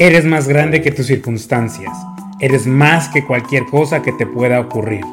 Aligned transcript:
Eres 0.00 0.24
más 0.24 0.48
grande 0.48 0.82
que 0.82 0.90
tus 0.90 1.06
circunstancias. 1.06 1.96
Eres 2.40 2.66
más 2.66 3.08
que 3.10 3.24
cualquier 3.24 3.64
cosa 3.66 4.02
que 4.02 4.10
te 4.10 4.26
pueda 4.26 4.58
ocurrir. 4.58 5.04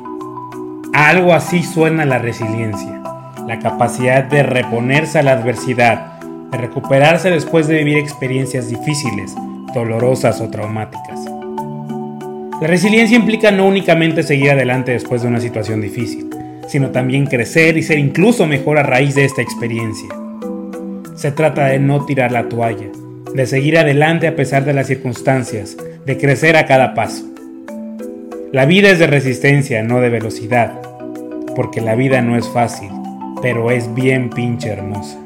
Algo 0.91 1.33
así 1.33 1.61
suena 1.61 2.03
la 2.03 2.17
resiliencia, 2.17 2.99
la 3.47 3.59
capacidad 3.59 4.23
de 4.23 4.41
reponerse 4.41 5.19
a 5.19 5.23
la 5.23 5.33
adversidad, 5.33 6.19
de 6.51 6.57
recuperarse 6.57 7.29
después 7.29 7.67
de 7.67 7.77
vivir 7.77 7.99
experiencias 7.99 8.69
difíciles, 8.69 9.35
dolorosas 9.75 10.41
o 10.41 10.49
traumáticas. 10.49 11.19
La 12.59 12.67
resiliencia 12.67 13.15
implica 13.15 13.51
no 13.51 13.67
únicamente 13.67 14.23
seguir 14.23 14.49
adelante 14.49 14.93
después 14.93 15.21
de 15.21 15.27
una 15.27 15.39
situación 15.39 15.79
difícil, 15.79 16.27
sino 16.67 16.89
también 16.89 17.27
crecer 17.27 17.77
y 17.77 17.83
ser 17.83 17.99
incluso 17.99 18.47
mejor 18.47 18.79
a 18.79 18.83
raíz 18.83 19.13
de 19.13 19.25
esta 19.25 19.43
experiencia. 19.43 20.09
Se 21.15 21.31
trata 21.31 21.67
de 21.67 21.77
no 21.77 22.03
tirar 22.03 22.31
la 22.31 22.49
toalla, 22.49 22.87
de 23.33 23.45
seguir 23.45 23.77
adelante 23.77 24.27
a 24.27 24.35
pesar 24.35 24.65
de 24.65 24.73
las 24.73 24.87
circunstancias, 24.87 25.77
de 26.05 26.17
crecer 26.17 26.57
a 26.57 26.65
cada 26.65 26.93
paso. 26.93 27.25
La 28.51 28.65
vida 28.65 28.89
es 28.89 28.99
de 28.99 29.07
resistencia, 29.07 29.83
no 29.83 30.01
de 30.01 30.09
velocidad, 30.09 30.81
porque 31.55 31.79
la 31.79 31.95
vida 31.95 32.21
no 32.21 32.37
es 32.37 32.47
fácil, 32.49 32.89
pero 33.41 33.71
es 33.71 33.93
bien 33.95 34.29
pinche 34.29 34.69
hermosa. 34.69 35.17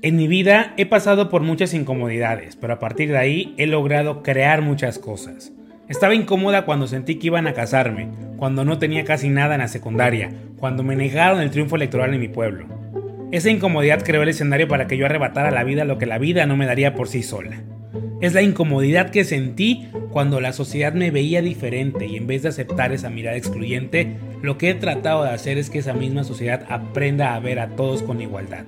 En 0.00 0.16
mi 0.16 0.26
vida 0.26 0.72
he 0.76 0.86
pasado 0.86 1.28
por 1.28 1.42
muchas 1.42 1.74
incomodidades, 1.74 2.56
pero 2.56 2.72
a 2.72 2.78
partir 2.78 3.10
de 3.10 3.18
ahí 3.18 3.54
he 3.56 3.66
logrado 3.66 4.22
crear 4.22 4.62
muchas 4.62 4.98
cosas. 4.98 5.52
Estaba 5.88 6.14
incómoda 6.14 6.64
cuando 6.64 6.86
sentí 6.86 7.16
que 7.16 7.26
iban 7.26 7.46
a 7.46 7.54
casarme, 7.54 8.08
cuando 8.36 8.64
no 8.64 8.78
tenía 8.78 9.04
casi 9.04 9.28
nada 9.28 9.54
en 9.54 9.60
la 9.60 9.68
secundaria, 9.68 10.30
cuando 10.56 10.82
me 10.82 10.96
negaron 10.96 11.40
el 11.40 11.50
triunfo 11.50 11.76
electoral 11.76 12.14
en 12.14 12.20
mi 12.20 12.28
pueblo. 12.28 12.66
Esa 13.32 13.50
incomodidad 13.50 14.02
creó 14.04 14.22
el 14.22 14.28
escenario 14.28 14.68
para 14.68 14.86
que 14.86 14.96
yo 14.96 15.06
arrebatara 15.06 15.50
la 15.50 15.64
vida 15.64 15.84
lo 15.84 15.98
que 15.98 16.06
la 16.06 16.18
vida 16.18 16.46
no 16.46 16.56
me 16.56 16.66
daría 16.66 16.94
por 16.94 17.08
sí 17.08 17.22
sola. 17.22 17.62
Es 18.20 18.34
la 18.34 18.42
incomodidad 18.42 19.10
que 19.10 19.24
sentí 19.24 19.88
cuando 20.10 20.40
la 20.40 20.52
sociedad 20.52 20.92
me 20.92 21.10
veía 21.10 21.42
diferente 21.42 22.06
y 22.06 22.16
en 22.16 22.26
vez 22.26 22.42
de 22.42 22.50
aceptar 22.50 22.92
esa 22.92 23.10
mirada 23.10 23.36
excluyente, 23.36 24.16
lo 24.42 24.58
que 24.58 24.70
he 24.70 24.74
tratado 24.74 25.24
de 25.24 25.30
hacer 25.30 25.58
es 25.58 25.70
que 25.70 25.80
esa 25.80 25.94
misma 25.94 26.22
sociedad 26.22 26.64
aprenda 26.68 27.34
a 27.34 27.40
ver 27.40 27.58
a 27.58 27.70
todos 27.70 28.02
con 28.02 28.20
igualdad. 28.20 28.64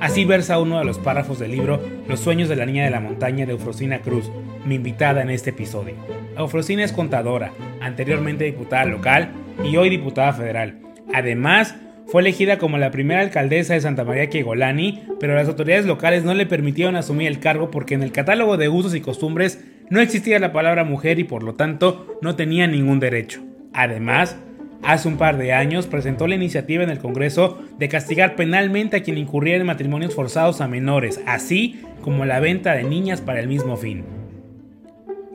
Así 0.00 0.26
versa 0.26 0.58
uno 0.58 0.78
de 0.78 0.84
los 0.84 0.98
párrafos 0.98 1.38
del 1.38 1.52
libro 1.52 1.80
Los 2.06 2.20
sueños 2.20 2.50
de 2.50 2.56
la 2.56 2.66
niña 2.66 2.84
de 2.84 2.90
la 2.90 3.00
montaña 3.00 3.46
de 3.46 3.52
Eufrosina 3.52 4.00
Cruz, 4.00 4.30
mi 4.66 4.74
invitada 4.74 5.22
en 5.22 5.30
este 5.30 5.50
episodio. 5.50 5.94
Eufrosina 6.36 6.84
es 6.84 6.92
contadora, 6.92 7.52
anteriormente 7.80 8.44
diputada 8.44 8.84
local 8.84 9.30
y 9.64 9.76
hoy 9.76 9.88
diputada 9.88 10.34
federal. 10.34 10.80
Además, 11.14 11.76
fue 12.06 12.20
elegida 12.20 12.58
como 12.58 12.76
la 12.76 12.90
primera 12.90 13.22
alcaldesa 13.22 13.72
de 13.72 13.80
Santa 13.80 14.04
María 14.04 14.28
Kiegolani, 14.28 15.02
pero 15.18 15.34
las 15.34 15.48
autoridades 15.48 15.86
locales 15.86 16.24
no 16.24 16.34
le 16.34 16.44
permitieron 16.44 16.94
asumir 16.94 17.28
el 17.28 17.40
cargo 17.40 17.70
porque 17.70 17.94
en 17.94 18.02
el 18.02 18.12
catálogo 18.12 18.58
de 18.58 18.68
usos 18.68 18.94
y 18.94 19.00
costumbres 19.00 19.64
no 19.88 20.00
existía 20.00 20.38
la 20.38 20.52
palabra 20.52 20.84
mujer 20.84 21.18
y 21.18 21.24
por 21.24 21.42
lo 21.42 21.54
tanto 21.54 22.18
no 22.20 22.36
tenía 22.36 22.66
ningún 22.66 23.00
derecho. 23.00 23.42
Además, 23.72 24.36
Hace 24.82 25.08
un 25.08 25.16
par 25.16 25.36
de 25.36 25.52
años 25.52 25.86
presentó 25.86 26.26
la 26.26 26.34
iniciativa 26.34 26.84
en 26.84 26.90
el 26.90 26.98
Congreso 26.98 27.58
de 27.78 27.88
castigar 27.88 28.36
penalmente 28.36 28.96
a 28.96 29.02
quien 29.02 29.18
incurriera 29.18 29.60
en 29.60 29.66
matrimonios 29.66 30.14
forzados 30.14 30.60
a 30.60 30.68
menores, 30.68 31.20
así 31.26 31.80
como 32.02 32.24
la 32.24 32.40
venta 32.40 32.74
de 32.74 32.84
niñas 32.84 33.20
para 33.20 33.40
el 33.40 33.48
mismo 33.48 33.76
fin. 33.76 34.04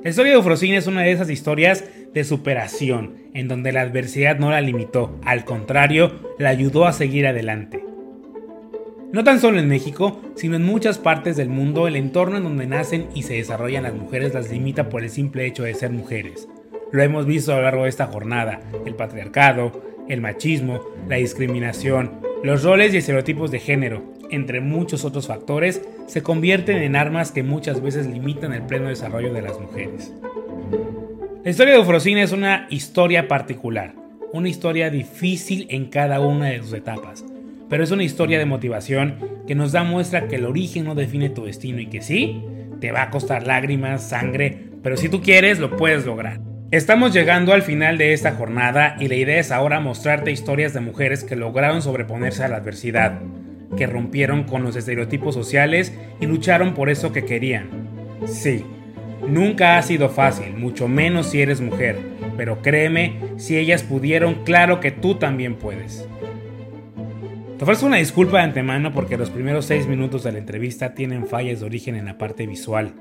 La 0.03 0.09
historia 0.09 0.31
de 0.31 0.37
Eufrosina 0.37 0.77
es 0.77 0.87
una 0.87 1.01
de 1.01 1.11
esas 1.11 1.29
historias 1.29 1.85
de 2.13 2.23
superación, 2.23 3.17
en 3.33 3.47
donde 3.47 3.71
la 3.71 3.81
adversidad 3.81 4.39
no 4.39 4.49
la 4.49 4.61
limitó, 4.61 5.19
al 5.23 5.45
contrario, 5.45 6.11
la 6.39 6.49
ayudó 6.49 6.85
a 6.85 6.93
seguir 6.93 7.27
adelante. 7.27 7.83
No 9.11 9.23
tan 9.25 9.41
solo 9.41 9.59
en 9.59 9.67
México, 9.67 10.21
sino 10.35 10.55
en 10.55 10.63
muchas 10.63 10.97
partes 10.97 11.35
del 11.35 11.49
mundo, 11.49 11.87
el 11.87 11.97
entorno 11.97 12.37
en 12.37 12.43
donde 12.43 12.65
nacen 12.65 13.07
y 13.13 13.23
se 13.23 13.33
desarrollan 13.33 13.83
las 13.83 13.93
mujeres 13.93 14.33
las 14.33 14.49
limita 14.49 14.87
por 14.87 15.03
el 15.03 15.09
simple 15.09 15.45
hecho 15.45 15.63
de 15.63 15.73
ser 15.73 15.91
mujeres. 15.91 16.47
Lo 16.91 17.01
hemos 17.01 17.25
visto 17.25 17.53
a 17.53 17.57
lo 17.57 17.61
largo 17.61 17.83
de 17.83 17.89
esta 17.89 18.07
jornada, 18.07 18.59
el 18.85 18.95
patriarcado, 18.95 19.81
el 20.09 20.19
machismo, 20.19 20.81
la 21.07 21.15
discriminación, 21.15 22.19
los 22.43 22.63
roles 22.63 22.93
y 22.93 22.97
estereotipos 22.97 23.49
de 23.49 23.59
género, 23.59 24.03
entre 24.29 24.59
muchos 24.59 25.05
otros 25.05 25.27
factores, 25.27 25.81
se 26.07 26.21
convierten 26.21 26.77
en 26.77 26.97
armas 26.97 27.31
que 27.31 27.43
muchas 27.43 27.81
veces 27.81 28.07
limitan 28.07 28.53
el 28.53 28.63
pleno 28.63 28.89
desarrollo 28.89 29.31
de 29.33 29.41
las 29.41 29.59
mujeres. 29.59 30.13
La 31.43 31.49
historia 31.49 31.73
de 31.73 31.79
Eufrosina 31.79 32.23
es 32.23 32.33
una 32.33 32.67
historia 32.69 33.29
particular, 33.29 33.93
una 34.33 34.49
historia 34.49 34.89
difícil 34.89 35.67
en 35.69 35.85
cada 35.85 36.19
una 36.19 36.47
de 36.47 36.59
sus 36.59 36.73
etapas, 36.73 37.23
pero 37.69 37.85
es 37.85 37.91
una 37.91 38.03
historia 38.03 38.37
de 38.37 38.45
motivación 38.45 39.15
que 39.47 39.55
nos 39.55 39.71
da 39.71 39.83
muestra 39.83 40.27
que 40.27 40.35
el 40.35 40.45
origen 40.45 40.83
no 40.83 40.95
define 40.95 41.29
tu 41.29 41.45
destino 41.45 41.79
y 41.79 41.87
que 41.87 42.01
sí, 42.01 42.43
te 42.81 42.91
va 42.91 43.03
a 43.03 43.09
costar 43.11 43.47
lágrimas, 43.47 44.09
sangre, 44.09 44.67
pero 44.83 44.97
si 44.97 45.07
tú 45.07 45.21
quieres 45.21 45.59
lo 45.59 45.77
puedes 45.77 46.05
lograr. 46.05 46.50
Estamos 46.71 47.11
llegando 47.11 47.51
al 47.51 47.63
final 47.63 47.97
de 47.97 48.13
esta 48.13 48.31
jornada 48.31 48.95
y 48.97 49.09
la 49.09 49.15
idea 49.15 49.41
es 49.41 49.51
ahora 49.51 49.81
mostrarte 49.81 50.31
historias 50.31 50.73
de 50.73 50.79
mujeres 50.79 51.25
que 51.25 51.35
lograron 51.35 51.81
sobreponerse 51.81 52.45
a 52.45 52.47
la 52.47 52.55
adversidad, 52.55 53.19
que 53.75 53.87
rompieron 53.87 54.45
con 54.45 54.63
los 54.63 54.77
estereotipos 54.77 55.35
sociales 55.35 55.93
y 56.21 56.27
lucharon 56.27 56.73
por 56.73 56.89
eso 56.89 57.11
que 57.11 57.25
querían. 57.25 57.67
Sí, 58.25 58.63
nunca 59.27 59.77
ha 59.77 59.81
sido 59.81 60.07
fácil, 60.07 60.53
mucho 60.53 60.87
menos 60.87 61.25
si 61.27 61.41
eres 61.41 61.59
mujer, 61.59 61.99
pero 62.37 62.61
créeme, 62.61 63.19
si 63.35 63.57
ellas 63.57 63.83
pudieron, 63.83 64.45
claro 64.45 64.79
que 64.79 64.91
tú 64.91 65.15
también 65.15 65.55
puedes. 65.55 66.07
Te 67.57 67.65
ofrezco 67.65 67.85
una 67.85 67.97
disculpa 67.97 68.37
de 68.37 68.43
antemano 68.43 68.93
porque 68.93 69.17
los 69.17 69.29
primeros 69.29 69.65
6 69.65 69.87
minutos 69.87 70.23
de 70.23 70.31
la 70.31 70.37
entrevista 70.37 70.93
tienen 70.93 71.27
fallas 71.27 71.59
de 71.59 71.65
origen 71.65 71.97
en 71.97 72.05
la 72.05 72.17
parte 72.17 72.47
visual 72.47 72.93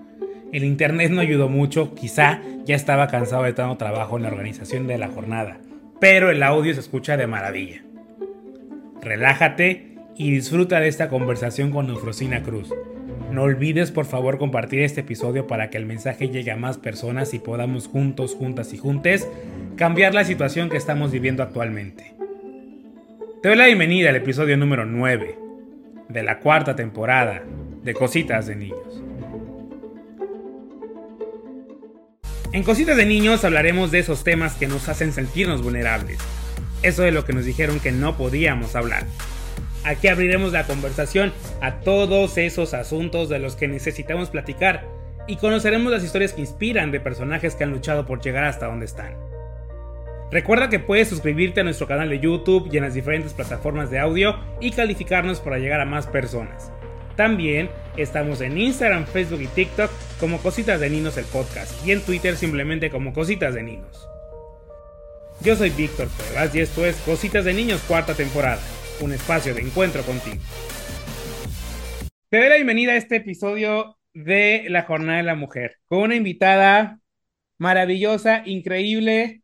el 0.53 0.65
internet 0.65 1.11
no 1.11 1.21
ayudó 1.21 1.49
mucho, 1.49 1.95
quizá 1.95 2.41
ya 2.65 2.75
estaba 2.75 3.09
cansado 3.09 3.45
de 3.45 3.53
tanto 3.53 3.77
trabajo 3.77 4.17
en 4.17 4.25
la 4.25 4.31
organización 4.31 4.87
de 4.87 4.99
la 4.99 5.09
jornada, 5.09 5.59
pero 6.01 6.31
el 6.31 6.43
audio 6.43 6.75
se 6.75 6.81
escucha 6.81 7.17
de 7.17 7.27
maravilla. 7.27 7.83
Relájate 9.01 9.97
y 10.17 10.33
disfruta 10.33 10.81
de 10.81 10.89
esta 10.89 11.09
conversación 11.09 11.71
con 11.71 11.89
Eufrosina 11.89 12.43
Cruz. 12.43 12.73
No 13.31 13.43
olvides 13.43 13.93
por 13.93 14.07
favor 14.07 14.39
compartir 14.39 14.81
este 14.81 15.03
episodio 15.03 15.47
para 15.47 15.71
que 15.71 15.79
el 15.79 15.87
mensaje 15.87 16.29
llegue 16.29 16.51
a 16.51 16.57
más 16.57 16.79
personas 16.79 17.33
y 17.33 17.39
podamos 17.39 17.87
juntos, 17.87 18.35
juntas 18.35 18.73
y 18.75 18.79
juntes 18.79 19.29
cambiar 19.77 20.15
la 20.15 20.25
situación 20.25 20.69
que 20.69 20.77
estamos 20.77 21.13
viviendo 21.13 21.43
actualmente. 21.43 22.15
Te 23.41 23.49
doy 23.49 23.57
la 23.57 23.67
bienvenida 23.67 24.11
al 24.11 24.17
episodio 24.17 24.57
número 24.57 24.85
9 24.85 25.39
de 26.09 26.23
la 26.23 26.41
cuarta 26.41 26.75
temporada 26.75 27.43
de 27.83 27.95
Cositas 27.95 28.47
de 28.47 28.57
Niños. 28.57 29.10
En 32.53 32.65
Cositas 32.65 32.97
de 32.97 33.07
Niños 33.07 33.45
hablaremos 33.45 33.93
de 33.93 34.01
esos 34.01 34.25
temas 34.25 34.55
que 34.55 34.67
nos 34.67 34.89
hacen 34.89 35.13
sentirnos 35.13 35.63
vulnerables. 35.63 36.19
Eso 36.83 37.03
de 37.03 37.13
lo 37.13 37.25
que 37.25 37.33
nos 37.33 37.45
dijeron 37.45 37.79
que 37.79 37.93
no 37.93 38.17
podíamos 38.17 38.75
hablar. 38.75 39.05
Aquí 39.85 40.09
abriremos 40.09 40.51
la 40.51 40.67
conversación 40.67 41.33
a 41.61 41.77
todos 41.77 42.37
esos 42.39 42.75
asuntos 42.75 43.29
de 43.29 43.39
los 43.39 43.55
que 43.55 43.69
necesitamos 43.69 44.31
platicar 44.31 44.89
y 45.29 45.37
conoceremos 45.37 45.93
las 45.93 46.03
historias 46.03 46.33
que 46.33 46.41
inspiran 46.41 46.91
de 46.91 46.99
personajes 46.99 47.55
que 47.55 47.63
han 47.63 47.71
luchado 47.71 48.05
por 48.05 48.21
llegar 48.21 48.43
hasta 48.43 48.67
donde 48.67 48.87
están. 48.87 49.15
Recuerda 50.33 50.69
que 50.69 50.81
puedes 50.81 51.09
suscribirte 51.09 51.61
a 51.61 51.65
nuestro 51.65 51.87
canal 51.87 52.09
de 52.09 52.19
YouTube 52.19 52.69
y 52.73 52.79
en 52.79 52.83
las 52.83 52.95
diferentes 52.95 53.33
plataformas 53.33 53.93
de 53.93 54.01
audio 54.01 54.35
y 54.61 54.73
calificarnos 54.73 55.39
para 55.39 55.59
llegar 55.59 55.81
a 55.81 55.85
más 55.85 56.09
personas. 56.09 56.73
También 57.17 57.69
estamos 57.97 58.41
en 58.41 58.59
Instagram, 58.59 59.07
Facebook 59.07 59.41
y 59.43 59.47
TikTok 59.49 59.91
como 60.19 60.39
Cositas 60.39 60.81
de 60.81 60.91
Ninos 60.91 61.17
el 61.17 61.25
podcast 61.27 61.87
y 61.87 61.93
en 61.93 62.01
Twitter 62.03 62.37
simplemente 62.37 62.91
como 62.91 63.13
Cositas 63.13 63.55
de 63.55 63.63
Ninos. 63.63 64.09
Yo 65.43 65.57
soy 65.57 65.71
Víctor 65.71 66.09
Cuevas 66.09 66.55
y 66.55 66.61
esto 66.61 66.85
es 66.85 66.97
Cositas 66.97 67.45
de 67.45 67.55
Niños 67.55 67.83
cuarta 67.89 68.15
temporada, 68.15 68.61
un 69.01 69.13
espacio 69.13 69.55
de 69.55 69.63
encuentro 69.63 70.03
contigo. 70.03 70.43
Te 72.29 72.39
doy 72.39 72.49
la 72.49 72.57
bienvenida 72.57 72.93
a 72.93 72.97
este 72.97 73.17
episodio 73.17 73.99
de 74.15 74.67
la 74.69 74.83
Jornada 74.83 75.19
de 75.19 75.25
la 75.25 75.35
Mujer 75.35 75.79
con 75.87 76.01
una 76.01 76.15
invitada 76.15 77.01
maravillosa, 77.59 78.43
increíble, 78.47 79.43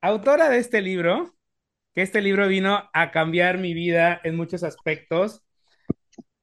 autora 0.00 0.48
de 0.48 0.58
este 0.58 0.80
libro, 0.80 1.34
que 1.94 2.02
este 2.02 2.22
libro 2.22 2.48
vino 2.48 2.88
a 2.92 3.10
cambiar 3.10 3.58
mi 3.58 3.74
vida 3.74 4.20
en 4.24 4.36
muchos 4.36 4.62
aspectos. 4.62 5.42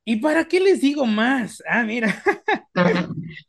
¿Y 0.09 0.15
para 0.15 0.45
qué 0.45 0.61
les 0.61 0.79
digo 0.79 1.05
más? 1.05 1.61
Ah, 1.67 1.83
mira, 1.83 2.23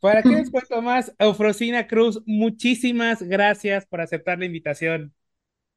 ¿para 0.01 0.21
qué 0.21 0.27
les 0.27 0.51
cuento 0.51 0.81
más? 0.81 1.15
Eufrosina 1.17 1.87
Cruz, 1.87 2.21
muchísimas 2.25 3.23
gracias 3.23 3.85
por 3.85 4.01
aceptar 4.01 4.39
la 4.39 4.43
invitación. 4.43 5.13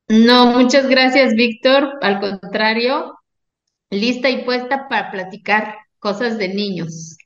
No, 0.08 0.58
muchas 0.58 0.88
gracias, 0.88 1.34
Víctor. 1.36 1.88
Al 2.02 2.18
contrario, 2.18 3.14
lista 3.90 4.28
y 4.28 4.44
puesta 4.44 4.88
para 4.88 5.12
platicar 5.12 5.76
cosas 6.00 6.36
de 6.36 6.48
niños. 6.48 7.16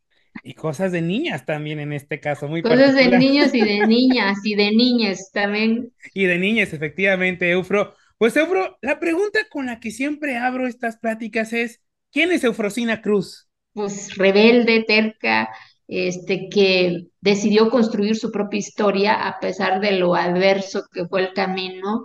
Y 0.44 0.52
cosas 0.52 0.92
de 0.92 1.00
niñas 1.00 1.46
también 1.46 1.80
en 1.80 1.94
este 1.94 2.20
caso, 2.20 2.48
muy 2.48 2.60
Cosas 2.60 2.94
de 2.94 3.16
niños 3.16 3.54
y 3.54 3.62
de 3.62 3.86
niñas 3.86 4.36
y 4.44 4.54
de 4.54 4.70
niñas 4.72 5.30
también. 5.32 5.90
Y 6.12 6.26
de 6.26 6.36
niñas, 6.36 6.74
efectivamente, 6.74 7.50
Eufro. 7.50 7.94
Pues 8.18 8.36
Eufro, 8.36 8.76
la 8.82 9.00
pregunta 9.00 9.38
con 9.48 9.64
la 9.64 9.80
que 9.80 9.92
siempre 9.92 10.36
abro 10.36 10.66
estas 10.66 10.98
pláticas 10.98 11.54
es, 11.54 11.80
¿quién 12.12 12.32
es 12.32 12.44
Eufrosina 12.44 13.00
Cruz? 13.00 13.45
Pues 13.76 14.16
rebelde, 14.16 14.84
terca, 14.84 15.50
este, 15.86 16.48
que 16.48 17.08
decidió 17.20 17.68
construir 17.68 18.16
su 18.16 18.32
propia 18.32 18.58
historia 18.58 19.28
a 19.28 19.38
pesar 19.38 19.82
de 19.82 19.92
lo 19.92 20.14
adverso 20.14 20.84
que 20.90 21.06
fue 21.06 21.20
el 21.20 21.34
camino, 21.34 22.04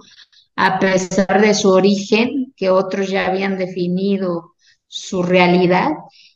a 0.58 0.80
pesar 0.80 1.40
de 1.40 1.54
su 1.54 1.70
origen, 1.70 2.52
que 2.58 2.70
otros 2.70 3.08
ya 3.08 3.26
habían 3.26 3.58
definido 3.58 4.52
su 4.86 5.24
realidad, 5.24 5.92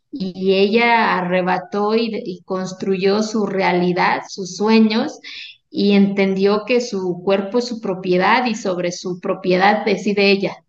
y 0.09 0.53
ella 0.53 1.17
arrebató 1.17 1.97
y, 1.97 2.41
construyó 2.45 3.21
su 3.21 3.45
realidad, 3.45 4.21
sus 4.29 4.55
sueños, 4.55 5.19
y 5.69 5.91
entendió 5.91 6.63
que 6.65 6.79
su 6.79 7.21
cuerpo 7.25 7.57
es 7.57 7.65
su 7.67 7.81
propiedad 7.81 8.45
y 8.45 8.55
sobre 8.55 8.93
su 8.93 9.19
propiedad 9.19 9.83
decide 9.83 10.31
ella. 10.31 10.63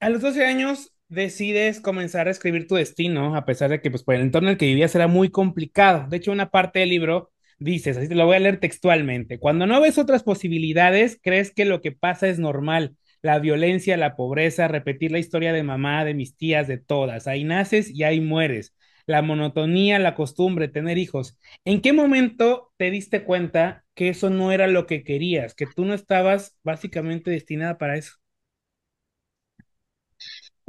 A 0.00 0.08
los 0.08 0.22
12 0.22 0.46
años 0.46 0.90
decides 1.10 1.80
comenzar 1.80 2.28
a 2.28 2.30
escribir 2.30 2.66
tu 2.66 2.76
destino, 2.76 3.36
a 3.36 3.44
pesar 3.44 3.70
de 3.70 3.80
que 3.82 3.90
pues, 3.90 4.02
por 4.04 4.14
el 4.14 4.22
entorno 4.22 4.48
en 4.48 4.52
el 4.52 4.58
que 4.58 4.66
vivías 4.66 4.94
era 4.94 5.08
muy 5.08 5.30
complicado. 5.30 6.08
De 6.08 6.16
hecho, 6.18 6.32
una 6.32 6.50
parte 6.50 6.78
del 6.80 6.88
libro 6.90 7.30
dices, 7.58 7.96
así 7.96 8.08
te 8.08 8.14
lo 8.14 8.26
voy 8.26 8.36
a 8.36 8.40
leer 8.40 8.58
textualmente, 8.60 9.38
cuando 9.38 9.66
no 9.66 9.80
ves 9.80 9.98
otras 9.98 10.22
posibilidades, 10.22 11.18
crees 11.22 11.52
que 11.52 11.64
lo 11.66 11.82
que 11.82 11.92
pasa 11.92 12.28
es 12.28 12.38
normal, 12.38 12.96
la 13.22 13.38
violencia, 13.38 13.96
la 13.98 14.16
pobreza, 14.16 14.66
repetir 14.68 15.12
la 15.12 15.18
historia 15.18 15.52
de 15.52 15.62
mamá, 15.62 16.04
de 16.06 16.14
mis 16.14 16.36
tías, 16.36 16.68
de 16.68 16.78
todas, 16.78 17.26
ahí 17.26 17.44
naces 17.44 17.90
y 17.90 18.04
ahí 18.04 18.20
mueres, 18.22 18.74
la 19.06 19.20
monotonía, 19.22 19.98
la 19.98 20.14
costumbre, 20.14 20.68
tener 20.68 20.96
hijos. 20.98 21.38
¿En 21.64 21.80
qué 21.82 21.92
momento 21.92 22.72
te 22.78 22.90
diste 22.90 23.24
cuenta 23.24 23.84
que 23.94 24.08
eso 24.08 24.30
no 24.30 24.52
era 24.52 24.66
lo 24.66 24.86
que 24.86 25.04
querías, 25.04 25.54
que 25.54 25.66
tú 25.66 25.84
no 25.84 25.94
estabas 25.94 26.56
básicamente 26.62 27.30
destinada 27.30 27.76
para 27.78 27.96
eso? 27.96 28.19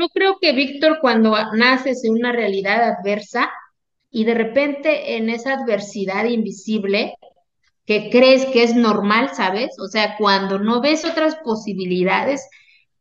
Yo 0.01 0.09
creo 0.09 0.37
que 0.41 0.51
Víctor, 0.51 0.97
cuando 0.99 1.35
naces 1.53 2.03
en 2.05 2.13
una 2.13 2.31
realidad 2.31 2.81
adversa, 2.81 3.51
y 4.09 4.23
de 4.23 4.33
repente 4.33 5.15
en 5.15 5.29
esa 5.29 5.53
adversidad 5.53 6.25
invisible 6.25 7.13
que 7.85 8.09
crees 8.09 8.47
que 8.47 8.63
es 8.63 8.73
normal, 8.73 9.29
¿sabes? 9.35 9.77
O 9.79 9.87
sea, 9.87 10.15
cuando 10.17 10.57
no 10.57 10.81
ves 10.81 11.05
otras 11.05 11.35
posibilidades, 11.43 12.49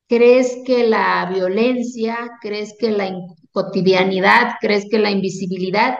crees 0.08 0.58
que 0.66 0.86
la 0.86 1.30
violencia, 1.32 2.32
crees 2.42 2.74
que 2.78 2.90
la 2.90 3.10
cotidianidad, 3.50 4.56
crees 4.60 4.86
que 4.90 4.98
la 4.98 5.10
invisibilidad 5.10 5.96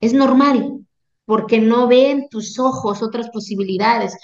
es 0.00 0.14
normal, 0.14 0.78
porque 1.26 1.58
no 1.58 1.88
ven 1.88 2.28
tus 2.30 2.58
ojos 2.58 3.02
otras 3.02 3.28
posibilidades. 3.28 4.16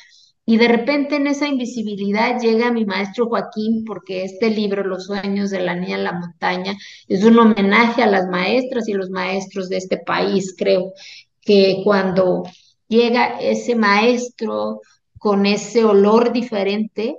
Y 0.46 0.58
de 0.58 0.69
repente 0.69 1.17
en 1.17 1.26
esa 1.26 1.49
invisibilidad 1.49 2.38
llega 2.38 2.70
mi 2.70 2.85
maestro 2.85 3.26
Joaquín, 3.26 3.85
porque 3.87 4.25
este 4.25 4.50
libro, 4.50 4.85
Los 4.85 5.06
sueños 5.06 5.50
de 5.50 5.61
la 5.61 5.75
niña 5.75 5.96
en 5.96 6.05
la 6.05 6.12
montaña, 6.12 6.76
es 7.08 7.25
un 7.25 7.38
homenaje 7.38 8.02
a 8.02 8.06
las 8.06 8.26
maestras 8.29 8.87
y 8.88 8.93
los 8.93 9.08
maestros 9.11 9.69
de 9.70 9.79
este 9.79 9.99
país, 9.99 10.55
creo, 10.56 10.93
que 11.41 11.81
cuando 11.82 12.43
llega 12.88 13.41
ese 13.41 13.75
maestro 13.75 14.81
con 15.19 15.46
ese 15.46 15.85
olor 15.85 16.32
diferente, 16.32 17.17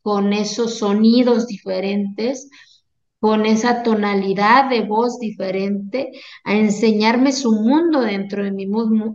con 0.00 0.32
esos 0.32 0.78
sonidos 0.78 1.48
diferentes, 1.48 2.48
con 3.20 3.46
esa 3.46 3.82
tonalidad 3.82 4.70
de 4.70 4.82
voz 4.82 5.18
diferente, 5.18 6.10
a 6.44 6.54
enseñarme 6.56 7.32
su 7.32 7.52
mundo 7.52 8.00
dentro 8.00 8.44
de 8.44 8.52
mi, 8.52 8.66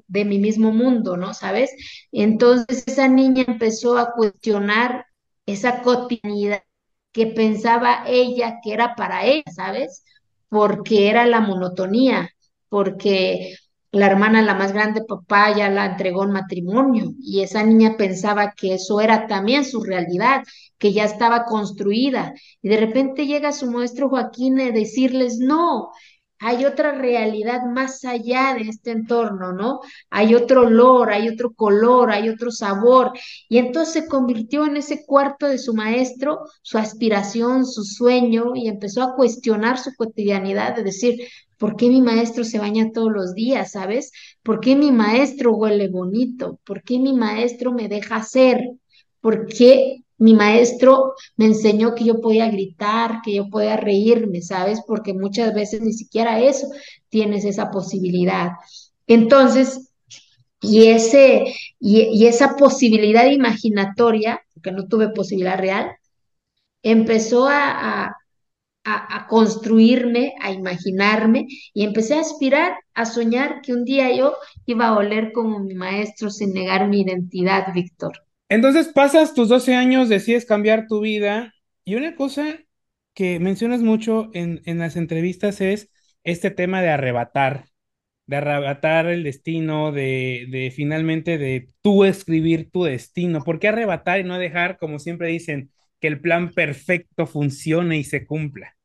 de 0.07 0.25
mi 0.25 0.39
mismo 0.39 0.71
mundo, 0.71 1.15
¿no? 1.17 1.33
¿Sabes? 1.33 1.71
Entonces 2.11 2.83
esa 2.87 3.07
niña 3.07 3.45
empezó 3.47 3.97
a 3.97 4.11
cuestionar 4.13 5.05
esa 5.45 5.81
cotidianidad 5.81 6.63
que 7.11 7.27
pensaba 7.27 8.03
ella 8.07 8.59
que 8.63 8.73
era 8.73 8.95
para 8.95 9.25
ella, 9.25 9.43
¿sabes? 9.55 10.03
Porque 10.49 11.09
era 11.09 11.25
la 11.25 11.39
monotonía, 11.41 12.29
porque 12.69 13.55
la 13.93 14.07
hermana, 14.07 14.41
la 14.41 14.55
más 14.55 14.73
grande, 14.73 15.05
papá 15.07 15.55
ya 15.55 15.69
la 15.69 15.85
entregó 15.85 16.23
en 16.23 16.31
matrimonio 16.31 17.13
y 17.21 17.41
esa 17.43 17.63
niña 17.63 17.95
pensaba 17.95 18.53
que 18.57 18.73
eso 18.73 18.99
era 18.99 19.27
también 19.27 19.63
su 19.65 19.83
realidad, 19.83 20.43
que 20.79 20.93
ya 20.93 21.05
estaba 21.05 21.45
construida. 21.45 22.33
Y 22.63 22.69
de 22.69 22.77
repente 22.77 23.27
llega 23.27 23.51
su 23.51 23.69
maestro 23.69 24.09
Joaquín 24.09 24.59
a 24.59 24.71
decirles, 24.71 25.37
no, 25.37 25.91
hay 26.39 26.65
otra 26.65 26.91
realidad 26.91 27.61
más 27.71 28.03
allá 28.03 28.55
de 28.55 28.67
este 28.67 28.91
entorno, 28.91 29.53
¿no? 29.53 29.79
Hay 30.09 30.33
otro 30.33 30.61
olor, 30.63 31.11
hay 31.11 31.29
otro 31.29 31.53
color, 31.53 32.11
hay 32.11 32.29
otro 32.29 32.49
sabor. 32.51 33.11
Y 33.47 33.59
entonces 33.59 33.93
se 33.93 34.07
convirtió 34.09 34.65
en 34.65 34.75
ese 34.75 35.05
cuarto 35.05 35.47
de 35.47 35.59
su 35.59 35.73
maestro, 35.75 36.39
su 36.63 36.79
aspiración, 36.79 37.65
su 37.65 37.83
sueño, 37.83 38.55
y 38.55 38.67
empezó 38.67 39.03
a 39.03 39.15
cuestionar 39.15 39.77
su 39.77 39.95
cotidianidad, 39.95 40.75
de 40.75 40.83
decir, 40.83 41.19
¿Por 41.63 41.77
qué 41.77 41.87
mi 41.87 42.01
maestro 42.01 42.43
se 42.43 42.59
baña 42.59 42.91
todos 42.91 43.09
los 43.09 43.35
días, 43.35 43.71
sabes? 43.71 44.11
¿Por 44.43 44.59
qué 44.59 44.75
mi 44.75 44.91
maestro 44.91 45.55
huele 45.55 45.87
bonito? 45.87 46.59
¿Por 46.65 46.83
qué 46.83 46.99
mi 46.99 47.13
maestro 47.13 47.71
me 47.71 47.87
deja 47.87 48.21
ser? 48.21 48.71
¿Por 49.21 49.47
qué 49.47 50.03
mi 50.17 50.33
maestro 50.33 51.13
me 51.37 51.45
enseñó 51.45 51.95
que 51.95 52.03
yo 52.03 52.19
podía 52.19 52.49
gritar, 52.49 53.21
que 53.23 53.35
yo 53.35 53.49
podía 53.49 53.77
reírme, 53.77 54.41
sabes? 54.41 54.81
Porque 54.85 55.13
muchas 55.13 55.53
veces 55.53 55.79
ni 55.79 55.93
siquiera 55.93 56.41
eso 56.41 56.67
tienes 57.07 57.45
esa 57.45 57.71
posibilidad. 57.71 58.49
Entonces, 59.07 59.89
y, 60.59 60.87
ese, 60.87 61.45
y, 61.79 62.25
esa 62.25 62.57
posibilidad 62.57 63.25
imaginatoria, 63.27 64.41
porque 64.53 64.73
no 64.73 64.89
tuve 64.89 65.11
posibilidad 65.11 65.57
real, 65.57 65.91
empezó 66.81 67.47
a, 67.47 68.13
construirme, 69.29 70.33
a 70.41 70.51
imaginarme 70.51 71.47
y 71.73 71.83
empecé 71.83 72.15
a 72.15 72.21
aspirar, 72.21 72.75
a 72.93 73.05
soñar 73.05 73.61
que 73.61 73.73
un 73.73 73.85
día 73.85 74.15
yo 74.15 74.35
iba 74.65 74.87
a 74.87 74.97
oler 74.97 75.31
como 75.31 75.59
mi 75.59 75.73
maestro 75.73 76.29
sin 76.29 76.53
negar 76.53 76.87
mi 76.87 77.01
identidad, 77.01 77.73
Víctor. 77.73 78.13
Entonces 78.49 78.89
pasas 78.89 79.33
tus 79.33 79.49
12 79.49 79.75
años, 79.75 80.09
decides 80.09 80.45
cambiar 80.45 80.87
tu 80.87 81.01
vida 81.01 81.53
y 81.85 81.95
una 81.95 82.15
cosa 82.15 82.59
que 83.13 83.39
mencionas 83.39 83.81
mucho 83.81 84.29
en, 84.33 84.61
en 84.65 84.79
las 84.79 84.95
entrevistas 84.95 85.61
es 85.61 85.89
este 86.23 86.51
tema 86.51 86.81
de 86.81 86.89
arrebatar, 86.89 87.65
de 88.27 88.37
arrebatar 88.37 89.07
el 89.07 89.23
destino, 89.23 89.91
de, 89.91 90.47
de 90.51 90.71
finalmente 90.71 91.37
de 91.39 91.71
tú 91.81 92.05
escribir 92.05 92.71
tu 92.71 92.85
destino. 92.85 93.43
¿Por 93.43 93.59
qué 93.59 93.69
arrebatar 93.69 94.21
y 94.21 94.25
no 94.25 94.39
dejar, 94.39 94.77
como 94.79 94.99
siempre 94.99 95.29
dicen, 95.29 95.71
que 96.03 96.07
el 96.09 96.19
plan 96.19 96.51
perfecto 96.53 97.25
funcione 97.25 97.95
y 97.97 98.03
se 98.03 98.27
cumpla? 98.27 98.75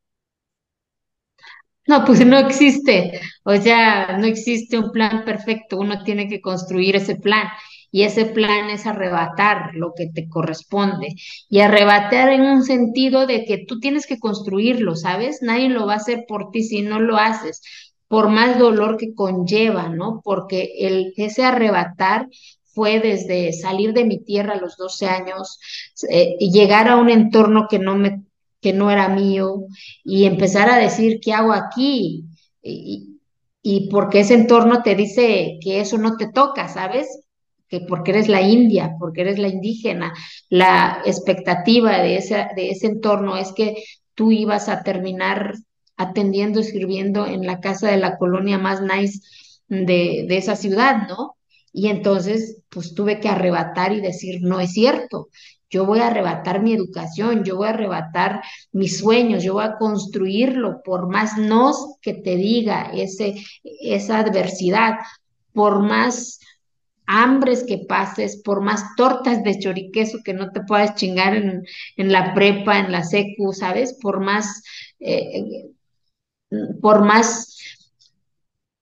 No, 1.87 2.05
pues 2.05 2.25
no 2.25 2.37
existe, 2.37 3.19
o 3.43 3.55
sea, 3.57 4.17
no 4.17 4.27
existe 4.27 4.77
un 4.77 4.91
plan 4.91 5.25
perfecto, 5.25 5.77
uno 5.77 6.03
tiene 6.03 6.27
que 6.29 6.39
construir 6.39 6.95
ese 6.95 7.15
plan 7.15 7.47
y 7.91 8.03
ese 8.03 8.25
plan 8.25 8.69
es 8.69 8.85
arrebatar 8.85 9.71
lo 9.73 9.93
que 9.95 10.07
te 10.13 10.29
corresponde 10.29 11.15
y 11.49 11.59
arrebatar 11.61 12.29
en 12.29 12.41
un 12.41 12.63
sentido 12.63 13.25
de 13.25 13.43
que 13.45 13.65
tú 13.65 13.79
tienes 13.79 14.05
que 14.05 14.19
construirlo, 14.19 14.95
¿sabes? 14.95 15.41
Nadie 15.41 15.69
lo 15.69 15.87
va 15.87 15.93
a 15.93 15.97
hacer 15.97 16.25
por 16.27 16.51
ti 16.51 16.63
si 16.63 16.83
no 16.83 16.99
lo 16.99 17.17
haces, 17.17 17.61
por 18.07 18.29
más 18.29 18.59
dolor 18.59 18.97
que 18.97 19.13
conlleva, 19.15 19.89
¿no? 19.89 20.21
Porque 20.23 20.69
el, 20.79 21.13
ese 21.17 21.43
arrebatar 21.43 22.27
fue 22.79 23.01
desde 23.01 23.51
salir 23.51 23.91
de 23.91 24.05
mi 24.05 24.19
tierra 24.23 24.53
a 24.53 24.61
los 24.61 24.77
12 24.77 25.05
años 25.05 25.59
eh, 26.09 26.37
llegar 26.39 26.87
a 26.87 26.95
un 26.95 27.09
entorno 27.09 27.67
que 27.69 27.77
no 27.77 27.97
me 27.97 28.21
que 28.61 28.71
no 28.71 28.89
era 28.89 29.09
mío 29.09 29.65
y 30.05 30.23
empezar 30.23 30.69
a 30.69 30.77
decir 30.77 31.19
qué 31.21 31.33
hago 31.33 31.51
aquí 31.51 32.23
y, 32.61 33.19
y 33.61 33.89
porque 33.89 34.21
ese 34.21 34.35
entorno 34.35 34.81
te 34.81 34.95
dice 34.95 35.59
que 35.61 35.81
eso 35.81 35.97
no 35.97 36.15
te 36.15 36.31
toca, 36.31 36.69
¿sabes? 36.69 37.21
Que 37.67 37.81
porque 37.81 38.11
eres 38.11 38.29
la 38.29 38.41
india, 38.41 38.95
porque 38.97 39.21
eres 39.21 39.39
la 39.39 39.49
indígena, 39.49 40.13
la 40.49 41.01
expectativa 41.05 41.99
de 41.99 42.15
ese, 42.15 42.47
de 42.55 42.69
ese 42.69 42.87
entorno 42.87 43.35
es 43.35 43.51
que 43.51 43.75
tú 44.15 44.31
ibas 44.31 44.69
a 44.69 44.83
terminar 44.83 45.55
atendiendo, 45.97 46.61
escribiendo 46.61 47.25
en 47.25 47.45
la 47.45 47.59
casa 47.59 47.91
de 47.91 47.97
la 47.97 48.17
colonia 48.17 48.57
más 48.57 48.81
nice 48.81 49.19
de, 49.67 50.25
de 50.29 50.37
esa 50.37 50.55
ciudad, 50.55 51.09
¿no? 51.09 51.35
Y 51.73 51.87
entonces, 51.87 52.61
pues 52.69 52.93
tuve 52.93 53.19
que 53.19 53.29
arrebatar 53.29 53.93
y 53.93 54.01
decir, 54.01 54.41
no 54.41 54.59
es 54.59 54.73
cierto. 54.73 55.29
Yo 55.69 55.85
voy 55.85 55.99
a 55.99 56.07
arrebatar 56.07 56.61
mi 56.63 56.73
educación, 56.73 57.43
yo 57.43 57.57
voy 57.57 57.67
a 57.67 57.71
arrebatar 57.71 58.41
mis 58.71 58.97
sueños, 58.99 59.43
yo 59.43 59.53
voy 59.53 59.65
a 59.65 59.77
construirlo 59.77 60.81
por 60.83 61.07
más 61.07 61.37
nos 61.37 61.97
que 62.01 62.13
te 62.15 62.35
diga 62.35 62.91
ese, 62.93 63.35
esa 63.63 64.19
adversidad, 64.19 64.95
por 65.53 65.79
más 65.81 66.39
hambres 67.05 67.63
que 67.63 67.79
pases, 67.87 68.41
por 68.43 68.61
más 68.61 68.95
tortas 68.95 69.43
de 69.43 69.59
choriqueso 69.59 70.19
que 70.23 70.33
no 70.33 70.51
te 70.51 70.61
puedas 70.61 70.95
chingar 70.95 71.35
en, 71.35 71.63
en 71.97 72.11
la 72.11 72.33
prepa, 72.33 72.79
en 72.79 72.91
la 72.91 73.03
secu, 73.03 73.51
¿sabes? 73.51 73.97
Por 73.99 74.19
más, 74.19 74.63
eh, 74.99 75.69
por 76.81 77.03
más 77.03 77.78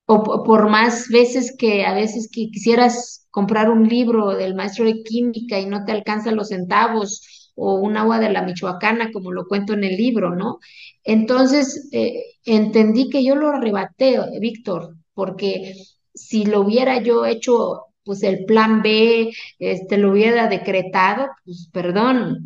o 0.07 0.43
por 0.43 0.69
más 0.69 1.09
veces 1.09 1.55
que 1.57 1.85
a 1.85 1.93
veces 1.93 2.29
que 2.31 2.49
quisieras 2.49 3.27
comprar 3.29 3.69
un 3.69 3.87
libro 3.87 4.29
del 4.35 4.55
maestro 4.55 4.85
de 4.85 5.03
química 5.03 5.59
y 5.59 5.65
no 5.65 5.83
te 5.85 5.91
alcanza 5.91 6.31
los 6.31 6.47
centavos 6.49 7.51
o 7.55 7.75
un 7.75 7.97
agua 7.97 8.19
de 8.19 8.29
la 8.29 8.43
Michoacana, 8.43 9.11
como 9.11 9.31
lo 9.31 9.47
cuento 9.47 9.73
en 9.73 9.83
el 9.83 9.97
libro, 9.97 10.33
¿no? 10.35 10.59
Entonces, 11.03 11.89
eh, 11.91 12.23
entendí 12.45 13.09
que 13.09 13.23
yo 13.23 13.35
lo 13.35 13.49
arrebaté, 13.49 14.17
Víctor, 14.39 14.95
porque 15.13 15.73
si 16.13 16.45
lo 16.45 16.61
hubiera 16.61 17.01
yo 17.01 17.25
hecho, 17.25 17.85
pues 18.03 18.23
el 18.23 18.45
plan 18.45 18.81
B, 18.81 19.31
este, 19.59 19.97
lo 19.97 20.11
hubiera 20.11 20.47
decretado, 20.47 21.27
pues 21.43 21.69
perdón, 21.73 22.45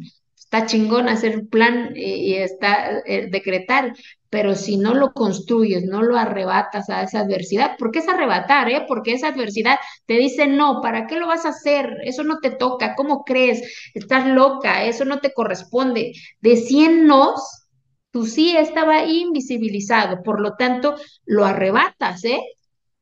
está 0.51 0.65
chingón 0.65 1.07
hacer 1.07 1.37
un 1.37 1.47
plan 1.47 1.93
y, 1.95 2.33
está 2.33 2.99
eh, 3.05 3.29
decretar, 3.31 3.93
pero 4.29 4.53
si 4.55 4.75
no 4.75 4.93
lo 4.93 5.13
construyes, 5.13 5.85
no 5.85 6.03
lo 6.03 6.17
arrebatas 6.17 6.89
a 6.89 7.03
esa 7.03 7.21
adversidad, 7.21 7.77
porque 7.79 7.99
es 7.99 8.09
arrebatar, 8.09 8.69
¿eh? 8.69 8.83
Porque 8.85 9.13
esa 9.13 9.29
adversidad 9.29 9.77
te 10.05 10.15
dice, 10.15 10.47
no, 10.47 10.81
¿para 10.81 11.07
qué 11.07 11.17
lo 11.17 11.27
vas 11.27 11.45
a 11.45 11.49
hacer? 11.49 11.99
Eso 12.03 12.25
no 12.25 12.39
te 12.39 12.51
toca, 12.51 12.95
¿cómo 12.95 13.23
crees? 13.23 13.61
Estás 13.93 14.27
loca, 14.27 14.83
eso 14.83 15.05
no 15.05 15.21
te 15.21 15.33
corresponde. 15.33 16.11
De 16.41 16.57
100 16.57 17.07
nos, 17.07 17.67
tu 18.11 18.25
sí 18.25 18.57
estaba 18.57 19.05
invisibilizado, 19.05 20.21
por 20.21 20.41
lo 20.41 20.55
tanto, 20.55 20.95
lo 21.23 21.45
arrebatas, 21.45 22.25
¿eh? 22.25 22.41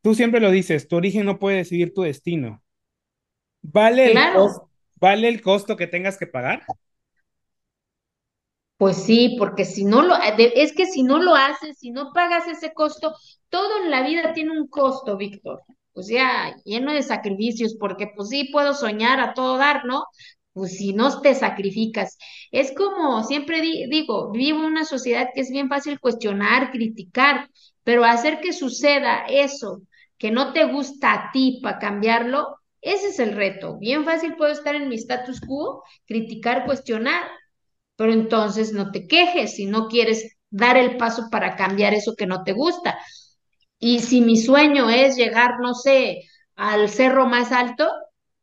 Tú 0.03 0.13
siempre 0.13 0.39
lo 0.39 0.51
dices, 0.51 0.87
tu 0.87 0.97
origen 0.97 1.25
no 1.25 1.39
puede 1.39 1.57
decidir 1.57 1.95
tu 1.95 2.03
destino. 2.03 2.61
¿Vale, 3.63 4.11
claro. 4.11 4.45
el, 4.45 4.51
¿vale 4.97 5.29
el 5.29 5.41
costo 5.41 5.75
que 5.75 5.87
tengas 5.87 6.15
que 6.15 6.27
pagar? 6.27 6.63
Pues 8.79 9.03
sí, 9.03 9.35
porque 9.37 9.65
si 9.65 9.83
no 9.85 10.01
lo, 10.03 10.15
es 10.37 10.73
que 10.73 10.85
si 10.87 11.03
no 11.03 11.19
lo 11.19 11.35
haces, 11.35 11.77
si 11.79 11.91
no 11.91 12.13
pagas 12.13 12.47
ese 12.47 12.73
costo, 12.73 13.13
todo 13.49 13.83
en 13.83 13.91
la 13.91 14.03
vida 14.03 14.33
tiene 14.33 14.51
un 14.51 14.67
costo, 14.69 15.17
Víctor. 15.17 15.63
Pues 15.93 16.07
ya, 16.07 16.55
lleno 16.63 16.93
de 16.93 17.03
sacrificios, 17.03 17.75
porque 17.79 18.07
pues 18.15 18.29
sí 18.29 18.45
puedo 18.53 18.73
soñar 18.73 19.19
a 19.19 19.33
todo 19.33 19.57
dar, 19.57 19.83
¿no? 19.85 20.05
Pues 20.53 20.77
si 20.77 20.93
no 20.93 21.19
te 21.21 21.35
sacrificas. 21.35 22.17
Es 22.51 22.73
como 22.73 23.23
siempre 23.25 23.61
digo, 23.61 24.31
vivo 24.31 24.59
en 24.59 24.65
una 24.67 24.85
sociedad 24.85 25.27
que 25.35 25.41
es 25.41 25.51
bien 25.51 25.67
fácil 25.69 25.99
cuestionar, 25.99 26.71
criticar, 26.71 27.49
pero 27.83 28.05
hacer 28.05 28.39
que 28.41 28.53
suceda 28.53 29.25
eso 29.27 29.81
que 30.17 30.31
no 30.31 30.53
te 30.53 30.65
gusta 30.65 31.13
a 31.13 31.31
ti 31.33 31.59
para 31.63 31.79
cambiarlo, 31.79 32.57
ese 32.81 33.07
es 33.09 33.19
el 33.19 33.33
reto. 33.35 33.77
Bien 33.77 34.05
fácil 34.05 34.35
puedo 34.37 34.51
estar 34.53 34.75
en 34.75 34.89
mi 34.89 34.95
status 34.95 35.41
quo, 35.41 35.83
criticar, 36.05 36.65
cuestionar, 36.65 37.23
pero 37.99 38.13
entonces 38.13 38.73
no 38.73 38.91
te 38.91 39.07
quejes 39.07 39.55
si 39.57 39.67
no 39.67 39.89
quieres 39.89 40.37
dar 40.51 40.77
el 40.77 40.97
paso 40.97 41.29
para 41.31 41.57
cambiar 41.57 41.93
eso 41.95 42.15
que 42.17 42.27
no 42.27 42.43
te 42.45 42.53
gusta. 42.53 42.99
Y 43.79 43.99
si 44.01 44.21
mi 44.21 44.37
sueño 44.37 44.89
es 44.89 45.15
llegar, 45.17 45.59
no 45.61 45.73
sé, 45.73 46.21
al 46.55 46.89
cerro 46.89 47.27
más 47.27 47.51
alto, 47.51 47.89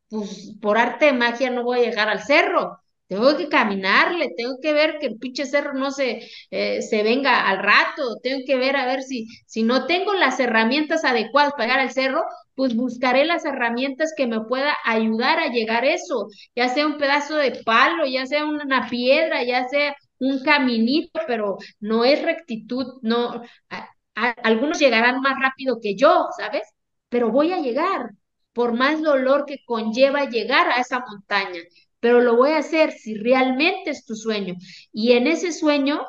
pues 0.09 0.53
por 0.61 0.77
arte 0.77 1.05
de 1.07 1.13
magia 1.13 1.49
no 1.51 1.63
voy 1.63 1.79
a 1.81 1.89
llegar 1.89 2.09
al 2.09 2.23
cerro. 2.23 2.79
Tengo 3.07 3.37
que 3.37 3.47
caminarle, 3.47 4.33
tengo 4.35 4.55
que 4.61 4.73
ver 4.73 4.97
que 4.99 5.07
el 5.07 5.17
pinche 5.17 5.45
cerro 5.45 5.73
no 5.73 5.91
se, 5.91 6.29
eh, 6.51 6.81
se 6.81 7.03
venga 7.03 7.47
al 7.47 7.59
rato, 7.59 8.17
tengo 8.21 8.41
que 8.45 8.57
ver 8.57 8.75
a 8.75 8.85
ver 8.85 9.01
si, 9.01 9.27
si 9.45 9.63
no 9.63 9.85
tengo 9.85 10.13
las 10.13 10.39
herramientas 10.41 11.05
adecuadas 11.05 11.53
para 11.53 11.65
llegar 11.65 11.79
al 11.79 11.91
cerro, 11.93 12.23
pues 12.55 12.75
buscaré 12.75 13.23
las 13.25 13.45
herramientas 13.45 14.13
que 14.17 14.27
me 14.27 14.41
pueda 14.41 14.75
ayudar 14.83 15.39
a 15.39 15.47
llegar 15.47 15.83
a 15.85 15.93
eso, 15.93 16.27
ya 16.55 16.67
sea 16.69 16.85
un 16.85 16.97
pedazo 16.97 17.35
de 17.37 17.51
palo, 17.63 18.05
ya 18.05 18.25
sea 18.25 18.45
una 18.45 18.89
piedra, 18.89 19.41
ya 19.43 19.67
sea 19.69 19.95
un 20.19 20.43
caminito, 20.43 21.21
pero 21.27 21.57
no 21.79 22.03
es 22.03 22.21
rectitud, 22.23 22.85
no, 23.03 23.41
algunos 24.15 24.79
llegarán 24.79 25.21
más 25.21 25.39
rápido 25.39 25.79
que 25.81 25.95
yo, 25.95 26.27
¿sabes? 26.37 26.63
Pero 27.09 27.31
voy 27.31 27.51
a 27.53 27.59
llegar, 27.61 28.11
por 28.53 28.73
más 28.73 29.01
dolor 29.01 29.45
que 29.45 29.57
conlleva 29.65 30.25
llegar 30.25 30.69
a 30.69 30.81
esa 30.81 30.99
montaña, 30.99 31.61
pero 31.99 32.21
lo 32.21 32.35
voy 32.35 32.51
a 32.51 32.59
hacer 32.59 32.91
si 32.91 33.15
realmente 33.15 33.91
es 33.91 34.05
tu 34.05 34.15
sueño. 34.15 34.55
Y 34.91 35.13
en 35.13 35.27
ese 35.27 35.51
sueño 35.51 36.05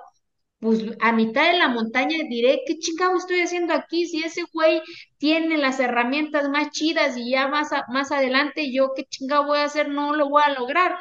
pues 0.61 0.83
a 1.01 1.13
mitad 1.13 1.53
de 1.53 1.59
la 1.59 1.69
montaña 1.69 2.19
diré, 2.29 2.63
¿qué 2.67 2.79
chingado 2.79 3.17
estoy 3.17 3.41
haciendo 3.41 3.75
aquí? 3.75 4.07
Si 4.07 4.23
ese 4.25 4.43
güey 4.53 4.83
tiene 5.19 5.57
las 5.57 5.79
herramientas 5.81 6.49
más 6.49 6.71
chidas 6.71 7.17
y 7.17 7.31
ya 7.31 7.47
más, 7.49 7.71
más 7.89 8.11
adelante 8.11 8.73
yo, 8.73 8.91
¿qué 8.97 9.05
chingado 9.05 9.47
voy 9.47 9.59
a 9.59 9.65
hacer? 9.65 9.89
No 9.89 10.15
lo 10.15 10.29
voy 10.29 10.43
a 10.45 10.55
lograr, 10.59 10.93
¿no? 10.93 10.99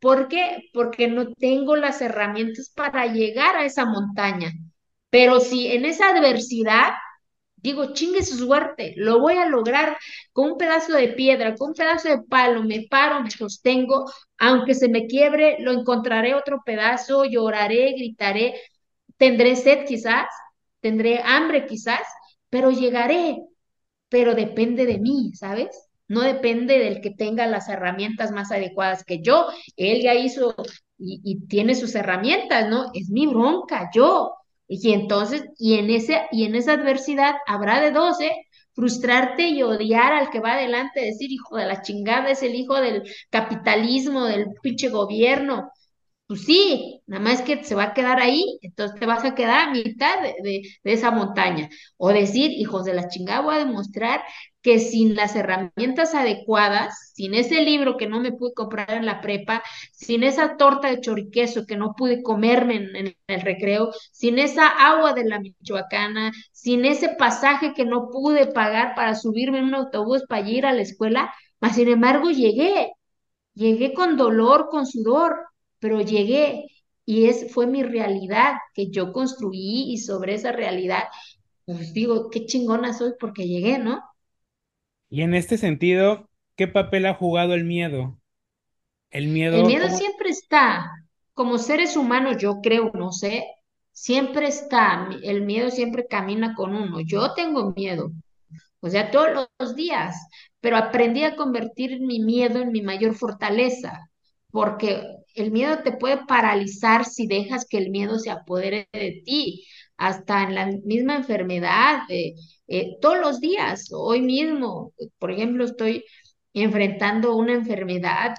¿Por 0.00 0.28
qué? 0.28 0.68
Porque 0.72 1.08
no 1.08 1.32
tengo 1.32 1.76
las 1.76 2.02
herramientas 2.02 2.70
para 2.74 3.06
llegar 3.06 3.56
a 3.56 3.64
esa 3.64 3.86
montaña. 3.86 4.52
Pero 5.10 5.40
si 5.40 5.68
en 5.68 5.84
esa 5.86 6.10
adversidad 6.10 6.92
digo, 7.64 7.94
chingue 7.94 8.22
su 8.22 8.36
suerte, 8.36 8.92
lo 8.96 9.18
voy 9.20 9.36
a 9.38 9.46
lograr 9.46 9.96
con 10.32 10.52
un 10.52 10.58
pedazo 10.58 10.92
de 10.92 11.08
piedra, 11.08 11.56
con 11.56 11.70
un 11.70 11.74
pedazo 11.74 12.08
de 12.10 12.22
palo, 12.22 12.62
me 12.62 12.86
paro, 12.88 13.22
me 13.22 13.30
sostengo, 13.30 14.04
aunque 14.38 14.74
se 14.74 14.88
me 14.88 15.06
quiebre, 15.06 15.56
lo 15.60 15.72
encontraré 15.72 16.34
otro 16.34 16.62
pedazo, 16.64 17.24
lloraré, 17.24 17.92
gritaré, 17.92 18.54
Tendré 19.16 19.56
sed 19.56 19.86
quizás, 19.86 20.26
tendré 20.80 21.20
hambre 21.24 21.66
quizás, 21.66 22.06
pero 22.50 22.70
llegaré, 22.70 23.38
pero 24.08 24.34
depende 24.34 24.86
de 24.86 24.98
mí, 24.98 25.32
¿sabes? 25.34 25.88
No 26.08 26.20
depende 26.20 26.78
del 26.78 27.00
que 27.00 27.10
tenga 27.10 27.46
las 27.46 27.68
herramientas 27.68 28.32
más 28.32 28.50
adecuadas 28.52 29.04
que 29.04 29.22
yo. 29.22 29.46
Él 29.76 30.02
ya 30.02 30.14
hizo 30.14 30.54
y, 30.98 31.46
tiene 31.46 31.74
sus 31.74 31.94
herramientas, 31.94 32.68
¿no? 32.68 32.90
Es 32.92 33.08
mi 33.10 33.26
bronca, 33.26 33.90
yo. 33.94 34.34
Y 34.66 34.92
entonces, 34.92 35.44
y 35.58 35.74
en, 35.78 35.90
ese, 35.90 36.22
y 36.32 36.44
en 36.44 36.54
esa 36.54 36.72
adversidad 36.72 37.34
habrá 37.46 37.80
de 37.80 37.90
dos, 37.92 38.20
¿eh? 38.20 38.32
Frustrarte 38.72 39.48
y 39.48 39.62
odiar 39.62 40.12
al 40.12 40.30
que 40.30 40.40
va 40.40 40.54
adelante, 40.54 41.00
decir, 41.00 41.30
hijo 41.30 41.56
de 41.56 41.66
la 41.66 41.82
chingada, 41.82 42.30
es 42.30 42.42
el 42.42 42.54
hijo 42.54 42.80
del 42.80 43.04
capitalismo, 43.30 44.24
del 44.24 44.46
pinche 44.62 44.88
gobierno, 44.88 45.70
pues 46.26 46.44
sí, 46.44 47.02
nada 47.06 47.22
más 47.22 47.42
que 47.42 47.62
se 47.64 47.74
va 47.74 47.84
a 47.84 47.94
quedar 47.94 48.18
ahí, 48.18 48.58
entonces 48.62 48.98
te 48.98 49.04
vas 49.04 49.24
a 49.24 49.34
quedar 49.34 49.68
a 49.68 49.72
mitad 49.72 50.22
de, 50.42 50.62
esa 50.84 51.10
montaña. 51.10 51.68
O 51.98 52.08
decir, 52.12 52.50
hijos 52.52 52.84
de 52.86 52.94
la 52.94 53.08
chingada, 53.08 53.42
voy 53.42 53.56
a 53.56 53.58
demostrar 53.58 54.22
que 54.62 54.78
sin 54.78 55.14
las 55.16 55.36
herramientas 55.36 56.14
adecuadas, 56.14 57.12
sin 57.14 57.34
ese 57.34 57.60
libro 57.62 57.98
que 57.98 58.06
no 58.06 58.20
me 58.20 58.32
pude 58.32 58.54
comprar 58.54 58.90
en 58.92 59.04
la 59.04 59.20
prepa, 59.20 59.62
sin 59.92 60.22
esa 60.22 60.56
torta 60.56 60.88
de 60.88 61.00
choriqueso 61.00 61.66
que 61.66 61.76
no 61.76 61.94
pude 61.94 62.22
comerme 62.22 62.76
en, 62.76 62.96
en 62.96 63.16
el 63.26 63.40
recreo, 63.42 63.92
sin 64.10 64.38
esa 64.38 64.66
agua 64.68 65.12
de 65.12 65.24
la 65.24 65.40
Michoacana, 65.40 66.32
sin 66.52 66.86
ese 66.86 67.10
pasaje 67.10 67.74
que 67.74 67.84
no 67.84 68.08
pude 68.10 68.46
pagar 68.46 68.94
para 68.94 69.14
subirme 69.14 69.58
en 69.58 69.66
un 69.66 69.74
autobús 69.74 70.24
para 70.26 70.48
ir 70.48 70.64
a 70.64 70.72
la 70.72 70.82
escuela, 70.82 71.34
mas 71.60 71.76
sin 71.76 71.88
embargo 71.88 72.30
llegué, 72.30 72.92
llegué 73.54 73.92
con 73.92 74.16
dolor, 74.16 74.68
con 74.70 74.86
sudor 74.86 75.36
pero 75.84 76.00
llegué 76.00 76.64
y 77.04 77.26
es, 77.26 77.52
fue 77.52 77.66
mi 77.66 77.82
realidad 77.82 78.54
que 78.72 78.90
yo 78.90 79.12
construí 79.12 79.92
y 79.92 79.98
sobre 79.98 80.32
esa 80.32 80.50
realidad, 80.50 81.02
pues 81.66 81.92
digo, 81.92 82.30
qué 82.30 82.46
chingona 82.46 82.94
soy 82.94 83.12
porque 83.20 83.46
llegué, 83.46 83.78
¿no? 83.78 84.02
Y 85.10 85.20
en 85.20 85.34
este 85.34 85.58
sentido, 85.58 86.30
¿qué 86.56 86.68
papel 86.68 87.04
ha 87.04 87.12
jugado 87.12 87.52
el 87.52 87.64
miedo? 87.64 88.18
El 89.10 89.28
miedo. 89.28 89.58
El 89.58 89.66
miedo 89.66 89.90
siempre 89.90 90.30
está. 90.30 90.90
Como 91.34 91.58
seres 91.58 91.98
humanos, 91.98 92.38
yo 92.38 92.62
creo, 92.62 92.90
no 92.94 93.12
sé, 93.12 93.44
siempre 93.92 94.46
está. 94.46 95.10
El 95.22 95.42
miedo 95.42 95.70
siempre 95.70 96.06
camina 96.06 96.54
con 96.54 96.74
uno. 96.74 97.02
Yo 97.02 97.34
tengo 97.34 97.74
miedo, 97.76 98.10
o 98.80 98.88
sea, 98.88 99.10
todos 99.10 99.50
los 99.58 99.74
días, 99.76 100.16
pero 100.60 100.78
aprendí 100.78 101.24
a 101.24 101.36
convertir 101.36 102.00
mi 102.00 102.20
miedo 102.20 102.62
en 102.62 102.72
mi 102.72 102.80
mayor 102.80 103.14
fortaleza, 103.14 104.10
porque 104.50 105.23
el 105.34 105.50
miedo 105.52 105.78
te 105.82 105.92
puede 105.92 106.24
paralizar 106.26 107.04
si 107.04 107.26
dejas 107.26 107.66
que 107.66 107.78
el 107.78 107.90
miedo 107.90 108.18
se 108.18 108.30
apodere 108.30 108.88
de 108.92 109.22
ti, 109.24 109.66
hasta 109.96 110.42
en 110.44 110.54
la 110.54 110.66
misma 110.84 111.16
enfermedad, 111.16 112.02
eh, 112.08 112.96
todos 113.00 113.18
los 113.18 113.40
días, 113.40 113.88
hoy 113.92 114.20
mismo, 114.22 114.92
por 115.18 115.30
ejemplo, 115.30 115.64
estoy 115.64 116.04
enfrentando 116.54 117.36
una 117.36 117.52
enfermedad, 117.54 118.34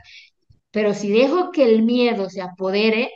pero 0.72 0.94
si 0.94 1.12
dejo 1.12 1.52
que 1.52 1.64
el 1.66 1.84
miedo 1.84 2.30
se 2.30 2.42
apodere, 2.42 3.12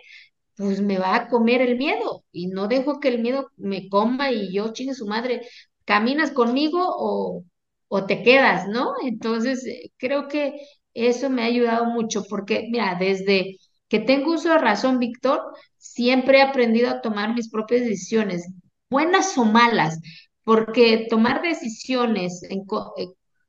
pues 0.57 0.81
me 0.81 0.97
va 0.99 1.15
a 1.15 1.29
comer 1.29 1.61
el 1.61 1.77
miedo 1.77 2.23
y 2.31 2.47
no 2.47 2.67
dejo 2.67 2.99
que 2.99 3.09
el 3.09 3.19
miedo 3.21 3.49
me 3.57 3.89
coma 3.89 4.31
y 4.31 4.53
yo 4.53 4.73
chingue 4.73 4.93
su 4.95 5.07
madre, 5.07 5.41
¿caminas 5.85 6.31
conmigo 6.31 6.79
o, 6.83 7.43
o 7.89 8.05
te 8.05 8.23
quedas, 8.23 8.67
¿no? 8.67 8.93
Entonces, 9.03 9.65
eh, 9.65 9.91
creo 9.97 10.27
que 10.27 10.61
eso 10.93 11.29
me 11.29 11.43
ha 11.43 11.45
ayudado 11.45 11.85
mucho 11.85 12.23
porque, 12.29 12.67
mira, 12.71 12.95
desde 12.99 13.57
que 13.89 13.99
tengo 13.99 14.33
uso 14.33 14.49
de 14.49 14.59
razón, 14.59 14.99
Víctor, 14.99 15.41
siempre 15.77 16.39
he 16.39 16.41
aprendido 16.41 16.89
a 16.89 17.01
tomar 17.01 17.33
mis 17.33 17.49
propias 17.49 17.81
decisiones, 17.81 18.47
buenas 18.89 19.37
o 19.37 19.45
malas, 19.45 19.99
porque 20.43 21.07
tomar 21.09 21.41
decisiones 21.41 22.41
eh, 22.49 22.57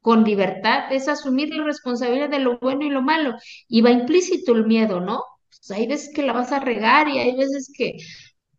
con 0.01 0.25
libertad 0.25 0.93
es 0.93 1.09
asumir 1.09 1.55
la 1.55 1.65
responsabilidad 1.65 2.31
de 2.31 2.41
lo 2.41 2.59
bueno 2.59 2.85
y 2.85 2.91
lo 2.91 3.03
malo, 3.03 3.35
y 3.69 3.83
va 3.83 3.91
implícito 3.91 4.53
el 4.53 4.67
miedo, 4.67 5.01
¿no? 5.01 5.23
Pues 5.49 5.71
hay 5.79 5.87
veces 5.87 6.11
que 6.15 6.23
la 6.23 6.33
vas 6.33 6.53
a 6.53 6.61
regar 6.61 7.09
y 7.09 7.19
hay 7.19 7.37
veces 7.37 7.71
que 7.77 7.99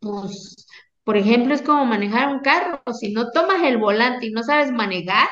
pues, 0.02 0.66
por 1.04 1.18
ejemplo, 1.18 1.54
es 1.54 1.62
como 1.62 1.86
manejar 1.86 2.34
un 2.34 2.40
carro. 2.42 2.82
Si 3.00 3.14
no 3.14 3.32
tomas 3.32 3.64
el 3.64 3.78
volante 3.78 4.28
y 4.28 4.32
no 4.32 4.44
sabes 4.44 4.72
manejar, 4.72 5.28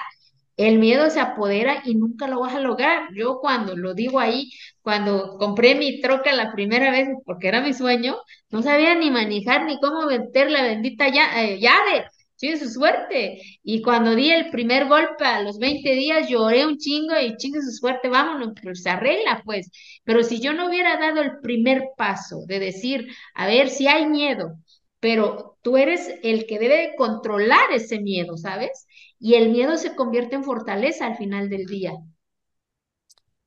el 0.67 0.79
miedo 0.79 1.09
se 1.09 1.19
apodera 1.19 1.81
y 1.85 1.95
nunca 1.95 2.27
lo 2.27 2.39
vas 2.41 2.53
a 2.55 2.59
lograr. 2.59 3.09
Yo 3.15 3.39
cuando 3.39 3.75
lo 3.75 3.93
digo 3.93 4.19
ahí, 4.19 4.51
cuando 4.81 5.37
compré 5.37 5.75
mi 5.75 6.01
troca 6.01 6.33
la 6.33 6.51
primera 6.53 6.91
vez, 6.91 7.07
porque 7.25 7.47
era 7.47 7.61
mi 7.61 7.73
sueño, 7.73 8.17
no 8.49 8.61
sabía 8.61 8.95
ni 8.95 9.09
manejar 9.11 9.65
ni 9.65 9.79
cómo 9.79 10.05
meter 10.05 10.51
la 10.51 10.63
bendita 10.63 11.07
eh, 11.07 11.59
llave. 11.59 12.05
Sí, 12.35 12.57
su 12.57 12.69
suerte. 12.69 13.41
Y 13.63 13.81
cuando 13.81 14.15
di 14.15 14.31
el 14.31 14.49
primer 14.49 14.87
golpe 14.87 15.25
a 15.25 15.41
los 15.41 15.59
20 15.59 15.91
días, 15.91 16.29
lloré 16.29 16.65
un 16.65 16.77
chingo 16.77 17.19
y 17.19 17.35
chingo 17.35 17.59
su 17.61 17.71
suerte, 17.71 18.07
vámonos, 18.07 18.53
pues 18.63 18.81
se 18.83 18.89
arregla, 18.89 19.41
pues. 19.45 19.69
Pero 20.05 20.23
si 20.23 20.39
yo 20.39 20.53
no 20.53 20.67
hubiera 20.69 20.97
dado 20.97 21.21
el 21.21 21.39
primer 21.41 21.83
paso 21.97 22.45
de 22.47 22.59
decir, 22.59 23.07
a 23.33 23.45
ver 23.47 23.69
si 23.69 23.87
hay 23.87 24.05
miedo, 24.07 24.55
pero 24.99 25.57
tú 25.61 25.77
eres 25.77 26.09
el 26.23 26.45
que 26.47 26.59
debe 26.59 26.77
de 26.89 26.95
controlar 26.95 27.71
ese 27.73 27.99
miedo, 27.99 28.37
¿sabes? 28.37 28.87
Y 29.19 29.35
el 29.35 29.49
miedo 29.49 29.77
se 29.77 29.95
convierte 29.95 30.35
en 30.35 30.43
fortaleza 30.43 31.05
al 31.07 31.17
final 31.17 31.49
del 31.49 31.65
día. 31.65 31.93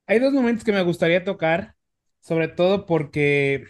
Hay 0.07 0.19
dos 0.19 0.33
momentos 0.33 0.65
que 0.65 0.73
me 0.73 0.83
gustaría 0.83 1.25
tocar, 1.25 1.77
sobre 2.21 2.49
todo 2.49 2.87
porque, 2.87 3.65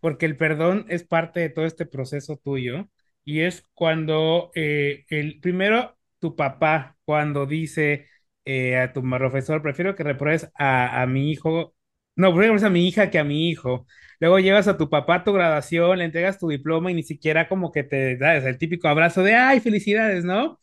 porque 0.00 0.26
el 0.26 0.36
perdón 0.36 0.86
es 0.88 1.04
parte 1.04 1.40
de 1.40 1.50
todo 1.50 1.64
este 1.66 1.86
proceso 1.86 2.36
tuyo 2.36 2.88
y 3.24 3.40
es 3.40 3.64
cuando 3.74 4.50
eh, 4.54 5.04
el 5.08 5.40
primero 5.40 5.96
tu 6.18 6.36
papá 6.36 6.96
cuando 7.04 7.46
dice 7.46 8.08
eh, 8.44 8.78
a 8.78 8.92
tu 8.92 9.02
profesor 9.02 9.62
prefiero 9.62 9.94
que 9.94 10.04
repruebes 10.04 10.50
a, 10.54 11.02
a 11.02 11.06
mi 11.06 11.30
hijo, 11.30 11.74
no, 12.20 12.34
prefiero 12.34 12.66
a 12.66 12.70
mi 12.70 12.86
hija 12.88 13.10
que 13.10 13.18
a 13.18 13.24
mi 13.24 13.48
hijo. 13.50 13.86
Luego 14.20 14.38
llevas 14.38 14.68
a 14.68 14.76
tu 14.76 14.90
papá 14.90 15.16
a 15.16 15.24
tu 15.24 15.32
graduación, 15.32 15.98
le 15.98 16.04
entregas 16.04 16.38
tu 16.38 16.48
diploma 16.48 16.90
y 16.90 16.94
ni 16.94 17.02
siquiera 17.02 17.48
como 17.48 17.72
que 17.72 17.84
te 17.84 18.16
das 18.18 18.44
el 18.44 18.58
típico 18.58 18.88
abrazo 18.88 19.22
de 19.22 19.34
ay, 19.34 19.60
felicidades, 19.60 20.24
¿no? 20.24 20.60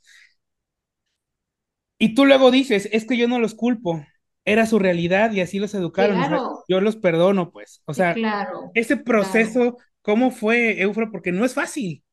Y 1.99 2.13
tú 2.15 2.25
luego 2.25 2.51
dices, 2.51 2.87
es 2.91 3.05
que 3.05 3.17
yo 3.17 3.27
no 3.27 3.39
los 3.39 3.55
culpo, 3.55 4.05
era 4.45 4.65
su 4.65 4.79
realidad 4.79 5.31
y 5.31 5.41
así 5.41 5.59
los 5.59 5.73
educaron, 5.73 6.21
o 6.21 6.25
sea, 6.25 6.43
Claro, 6.43 6.63
yo 6.67 6.79
los 6.81 6.95
perdono, 6.97 7.51
pues. 7.51 7.81
O 7.85 7.93
sea, 7.93 8.21
claro, 8.21 8.71
ese 8.73 8.97
claro. 9.03 9.03
proceso, 9.03 9.77
¿cómo 10.01 10.31
fue, 10.31 10.81
Eufra? 10.81 11.09
Porque 11.11 11.31
no 11.31 11.43
es 11.45 11.53
fácil. 11.55 12.03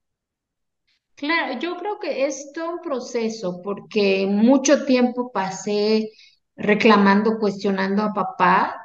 Claro, 1.17 1.59
yo 1.61 1.77
creo 1.79 1.99
que 2.01 2.27
es 2.27 2.53
todo 2.53 2.71
un 2.75 2.81
proceso 2.81 3.61
porque 3.63 4.27
mucho 4.29 4.85
tiempo 4.85 5.31
pasé 5.33 6.11
reclamando, 6.57 7.39
cuestionando 7.39 8.03
a 8.03 8.13
papá, 8.13 8.84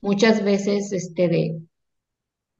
muchas 0.00 0.42
veces 0.44 0.92
este 0.92 1.28
de 1.28 1.60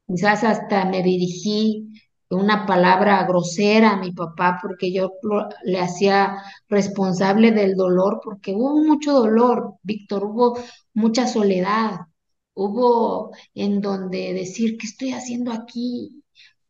Quizás 0.06 0.42
hasta 0.44 0.84
me 0.86 1.02
dirigí 1.02 1.88
una 2.30 2.66
palabra 2.66 3.24
grosera 3.26 3.92
a 3.92 3.96
mi 4.00 4.12
papá 4.12 4.58
porque 4.62 4.92
yo 4.92 5.12
lo- 5.22 5.48
le 5.64 5.80
hacía 5.80 6.36
responsable 6.68 7.52
del 7.52 7.74
dolor, 7.76 8.20
porque 8.24 8.52
hubo 8.54 8.82
mucho 8.84 9.12
dolor, 9.14 9.74
Víctor, 9.82 10.24
hubo 10.24 10.58
mucha 10.94 11.26
soledad, 11.26 12.00
hubo 12.54 13.30
en 13.54 13.80
donde 13.80 14.32
decir, 14.34 14.76
¿qué 14.78 14.86
estoy 14.86 15.12
haciendo 15.12 15.52
aquí? 15.52 16.22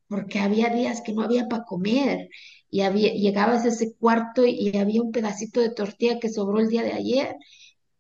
Porque 0.09 0.39
había 0.41 0.71
días 0.71 1.01
que 1.03 1.13
no 1.13 1.23
había 1.23 1.49
para 1.49 1.65
comer 1.65 2.29
y 2.71 2.81
había, 2.83 3.13
llegabas 3.13 3.65
a 3.65 3.69
ese 3.69 3.95
cuarto 3.97 4.45
y 4.47 4.77
había 4.77 5.03
un 5.03 5.13
pedacito 5.13 5.61
de 5.61 5.71
tortilla 5.71 6.19
que 6.21 6.31
sobró 6.31 6.61
el 6.61 6.69
día 6.69 6.83
de 6.83 6.93
ayer 6.93 7.37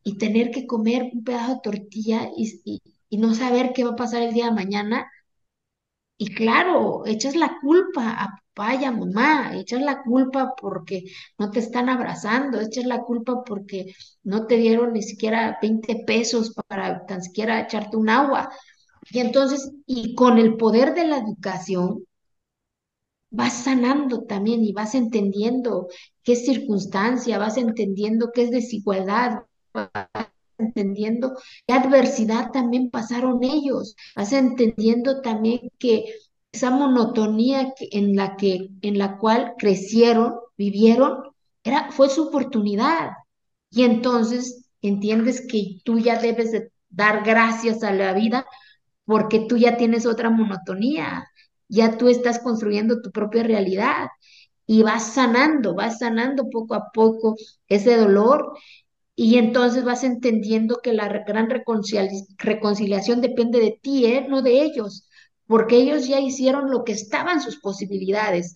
y 0.04 0.18
tener 0.18 0.50
que 0.50 0.66
comer 0.66 1.10
un 1.12 1.24
pedazo 1.24 1.54
de 1.54 1.60
tortilla 1.62 2.30
y, 2.36 2.80
y 3.08 3.18
no 3.18 3.34
saber 3.34 3.72
qué 3.74 3.84
va 3.84 3.90
a 3.92 3.96
pasar 3.96 4.22
el 4.22 4.34
día 4.34 4.46
de 4.46 4.52
mañana 4.52 5.08
y 6.16 6.34
claro, 6.34 7.06
echas 7.06 7.36
la 7.36 7.58
culpa 7.60 8.10
a 8.10 8.28
papá 8.54 8.74
y 8.74 8.84
a 8.84 8.90
mamá, 8.92 9.52
echas 9.56 9.80
la 9.82 10.02
culpa 10.02 10.54
porque 10.60 11.04
no 11.38 11.50
te 11.50 11.60
están 11.60 11.88
abrazando, 11.88 12.60
echas 12.60 12.84
la 12.86 13.02
culpa 13.02 13.44
porque 13.44 13.94
no 14.24 14.46
te 14.46 14.56
dieron 14.56 14.92
ni 14.94 15.02
siquiera 15.02 15.58
20 15.62 16.02
pesos 16.06 16.52
para 16.66 17.06
tan 17.06 17.22
siquiera 17.22 17.60
echarte 17.60 17.96
un 17.96 18.08
agua. 18.10 18.50
Y 19.10 19.20
entonces, 19.20 19.72
y 19.86 20.14
con 20.14 20.38
el 20.38 20.56
poder 20.56 20.94
de 20.94 21.06
la 21.06 21.18
educación, 21.18 22.04
vas 23.30 23.64
sanando 23.64 24.24
también 24.24 24.62
y 24.64 24.72
vas 24.72 24.94
entendiendo 24.94 25.88
qué 26.22 26.36
circunstancia, 26.36 27.38
vas 27.38 27.56
entendiendo 27.56 28.30
qué 28.34 28.42
es 28.44 28.50
desigualdad, 28.50 29.42
entendiendo 30.58 31.36
qué 31.66 31.74
adversidad 31.74 32.50
también 32.50 32.90
pasaron 32.90 33.42
ellos, 33.42 33.96
vas 34.16 34.32
entendiendo 34.32 35.20
también 35.22 35.70
que 35.78 36.14
esa 36.52 36.70
monotonía 36.70 37.72
en 37.78 38.16
la 38.16 38.36
que 38.36 38.70
en 38.82 38.98
la 38.98 39.18
cual 39.18 39.54
crecieron, 39.58 40.34
vivieron, 40.56 41.22
era 41.62 41.90
fue 41.90 42.08
su 42.08 42.28
oportunidad. 42.28 43.10
Y 43.70 43.82
entonces 43.82 44.68
entiendes 44.82 45.46
que 45.46 45.78
tú 45.84 45.98
ya 45.98 46.18
debes 46.18 46.52
de 46.52 46.72
dar 46.88 47.22
gracias 47.24 47.82
a 47.82 47.92
la 47.92 48.12
vida 48.14 48.46
porque 49.04 49.40
tú 49.48 49.56
ya 49.56 49.76
tienes 49.76 50.06
otra 50.06 50.30
monotonía, 50.30 51.28
ya 51.68 51.96
tú 51.98 52.08
estás 52.08 52.38
construyendo 52.40 53.00
tu 53.02 53.10
propia 53.10 53.42
realidad 53.42 54.08
y 54.66 54.82
vas 54.82 55.14
sanando, 55.14 55.74
vas 55.74 55.98
sanando 55.98 56.50
poco 56.50 56.74
a 56.74 56.90
poco 56.92 57.36
ese 57.68 57.96
dolor 57.96 58.52
y 59.26 59.38
entonces 59.38 59.84
vas 59.84 60.04
entendiendo 60.04 60.80
que 60.82 60.92
la 60.92 61.08
gran 61.08 61.48
reconcili- 61.50 62.26
reconciliación 62.38 63.20
depende 63.20 63.60
de 63.60 63.78
ti, 63.82 64.06
¿eh? 64.06 64.26
No 64.28 64.42
de 64.42 64.62
ellos, 64.62 65.08
porque 65.46 65.76
ellos 65.78 66.06
ya 66.08 66.20
hicieron 66.20 66.70
lo 66.70 66.84
que 66.84 66.92
estaba 66.92 67.32
en 67.32 67.40
sus 67.40 67.58
posibilidades. 67.60 68.54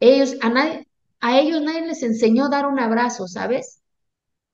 Ellos, 0.00 0.36
a 0.42 0.50
nadie, 0.50 0.88
a 1.20 1.40
ellos 1.40 1.62
nadie 1.62 1.86
les 1.86 2.02
enseñó 2.02 2.46
a 2.46 2.50
dar 2.50 2.66
un 2.66 2.80
abrazo, 2.80 3.28
¿sabes? 3.28 3.80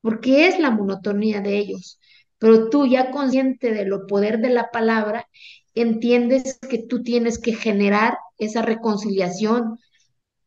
porque 0.01 0.47
es 0.49 0.59
la 0.59 0.71
monotonía 0.71 1.41
de 1.41 1.59
ellos. 1.59 1.99
Pero 2.39 2.69
tú 2.71 2.87
ya 2.87 3.11
consciente 3.11 3.73
de 3.73 3.87
lo 3.87 4.07
poder 4.07 4.39
de 4.41 4.51
la 4.51 4.71
palabra, 4.71 5.27
entiendes 5.75 6.59
que 6.69 6.79
tú 6.79 7.03
tienes 7.03 7.39
que 7.39 7.55
generar 7.55 8.19
esa 8.39 8.63
reconciliación 8.63 9.79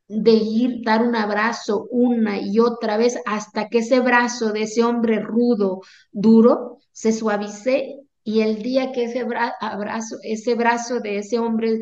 de 0.10 0.34
ir, 0.34 0.84
dar 0.84 1.04
un 1.04 1.16
abrazo 1.16 1.88
una 1.92 2.40
y 2.42 2.60
otra 2.60 2.98
vez 2.98 3.20
hasta 3.28 3.70
que 3.70 3.80
ese 3.80 4.02
brazo 4.02 4.54
de 4.54 4.64
ese 4.64 4.84
hombre 4.86 5.22
rudo, 5.22 5.82
duro, 6.12 6.80
se 6.94 7.14
suavice 7.14 8.00
y 8.26 8.42
el 8.42 8.64
día 8.64 8.92
que 8.94 9.06
ese 9.06 9.24
bra 9.26 9.56
abrazo, 9.62 10.18
ese 10.24 10.56
brazo 10.56 11.02
de 11.02 11.20
ese 11.20 11.40
hombre 11.40 11.82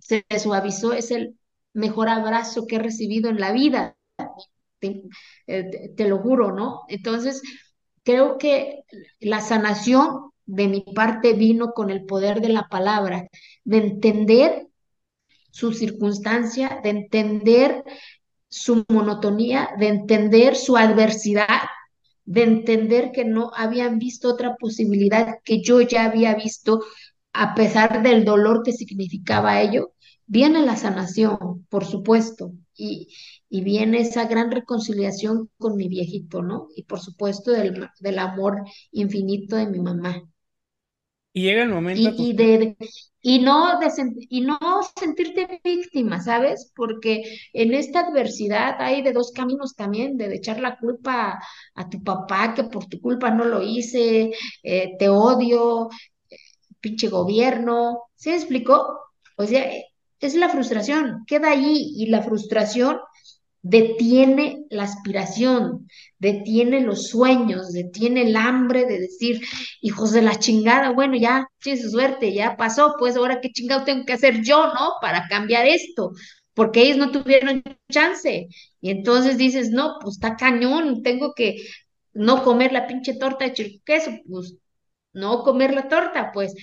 se 0.00 0.24
suavizó, 0.38 0.92
es 0.94 1.10
el 1.12 1.38
mejor 1.74 2.08
abrazo 2.08 2.66
que 2.66 2.76
he 2.76 2.80
recibido 2.80 3.30
en 3.30 3.40
la 3.40 3.52
vida 3.52 3.96
eh, 5.46 5.64
te- 5.70 5.88
te 5.96 6.08
lo 6.08 6.18
juro, 6.18 6.52
¿no? 6.52 6.82
Entonces, 6.88 7.42
creo 8.04 8.38
que 8.38 8.82
la 9.20 9.40
sanación 9.40 10.30
de 10.46 10.68
mi 10.68 10.80
parte 10.82 11.32
vino 11.34 11.72
con 11.72 11.90
el 11.90 12.04
poder 12.04 12.40
de 12.40 12.50
la 12.50 12.68
palabra, 12.68 13.28
de 13.64 13.78
entender 13.78 14.68
su 15.54 15.72
circunstancia, 15.72 16.80
de 16.82 16.90
entender 16.90 17.84
su 18.48 18.84
monotonía, 18.88 19.70
de 19.78 19.88
entender 19.88 20.56
su 20.56 20.76
adversidad, 20.76 21.46
de 22.24 22.42
entender 22.44 23.12
que 23.12 23.24
no 23.24 23.50
habían 23.54 23.98
visto 23.98 24.28
otra 24.30 24.56
posibilidad 24.56 25.36
que 25.44 25.62
yo 25.62 25.80
ya 25.80 26.06
había 26.06 26.34
visto 26.34 26.82
a 27.32 27.54
pesar 27.54 28.02
del 28.02 28.24
dolor 28.24 28.62
que 28.64 28.72
significaba 28.72 29.60
ello. 29.62 29.92
Viene 30.26 30.62
la 30.64 30.76
sanación, 30.76 31.66
por 31.68 31.84
supuesto, 31.84 32.52
y, 32.74 33.08
y 33.48 33.62
viene 33.62 34.00
esa 34.00 34.24
gran 34.26 34.50
reconciliación 34.50 35.50
con 35.58 35.76
mi 35.76 35.88
viejito, 35.88 36.42
¿no? 36.42 36.68
Y 36.76 36.84
por 36.84 37.00
supuesto 37.00 37.50
del, 37.52 37.88
del 38.00 38.18
amor 38.18 38.62
infinito 38.92 39.56
de 39.56 39.66
mi 39.68 39.80
mamá. 39.80 40.22
Y 41.36 41.42
llega 41.42 41.64
el 41.64 41.70
momento. 41.70 42.10
Y, 42.16 42.30
y, 42.30 42.32
de, 42.32 42.76
y, 43.20 43.40
no 43.40 43.80
de, 43.80 43.90
y 44.30 44.40
no 44.42 44.58
sentirte 44.96 45.60
víctima, 45.64 46.22
¿sabes? 46.22 46.72
Porque 46.76 47.24
en 47.52 47.74
esta 47.74 48.06
adversidad 48.06 48.76
hay 48.78 49.02
de 49.02 49.12
dos 49.12 49.32
caminos 49.32 49.74
también, 49.74 50.16
de 50.16 50.32
echar 50.32 50.60
la 50.60 50.78
culpa 50.78 51.40
a, 51.74 51.90
tu 51.90 52.04
papá, 52.04 52.54
que 52.54 52.62
por 52.62 52.86
tu 52.86 53.00
culpa 53.00 53.32
no 53.32 53.46
lo 53.46 53.60
hice, 53.62 54.30
eh, 54.62 54.92
te 54.96 55.08
odio, 55.08 55.88
pinche 56.80 57.08
gobierno, 57.08 58.04
¿se 58.14 58.36
explicó? 58.36 59.00
O 59.36 59.44
sea, 59.44 59.68
es 60.20 60.34
la 60.36 60.48
frustración, 60.48 61.24
queda 61.26 61.50
allí 61.50 61.94
y 61.96 62.06
la 62.06 62.22
frustración 62.22 62.98
detiene 63.64 64.66
la 64.68 64.82
aspiración, 64.84 65.88
detiene 66.18 66.82
los 66.82 67.08
sueños, 67.08 67.72
detiene 67.72 68.22
el 68.22 68.36
hambre 68.36 68.84
de 68.84 69.00
decir, 69.00 69.40
hijos 69.80 70.12
de 70.12 70.20
la 70.20 70.38
chingada, 70.38 70.90
bueno, 70.92 71.16
ya, 71.16 71.48
su 71.60 71.90
suerte, 71.90 72.34
ya 72.34 72.56
pasó, 72.58 72.94
pues 72.98 73.16
ahora 73.16 73.40
qué 73.40 73.50
chingado 73.50 73.84
tengo 73.84 74.04
que 74.04 74.12
hacer 74.12 74.42
yo, 74.42 74.66
¿no? 74.74 74.92
Para 75.00 75.26
cambiar 75.28 75.66
esto, 75.66 76.12
porque 76.52 76.82
ellos 76.82 76.98
no 76.98 77.10
tuvieron 77.10 77.62
chance. 77.90 78.48
Y 78.82 78.90
entonces 78.90 79.38
dices, 79.38 79.70
no, 79.70 79.96
pues 80.02 80.16
está 80.16 80.36
cañón, 80.36 81.02
tengo 81.02 81.32
que 81.34 81.56
no 82.12 82.44
comer 82.44 82.70
la 82.70 82.86
pinche 82.86 83.14
torta 83.14 83.46
de 83.46 83.80
queso, 83.82 84.10
pues 84.28 84.56
no 85.14 85.42
comer 85.42 85.72
la 85.72 85.88
torta, 85.88 86.32
pues 86.34 86.54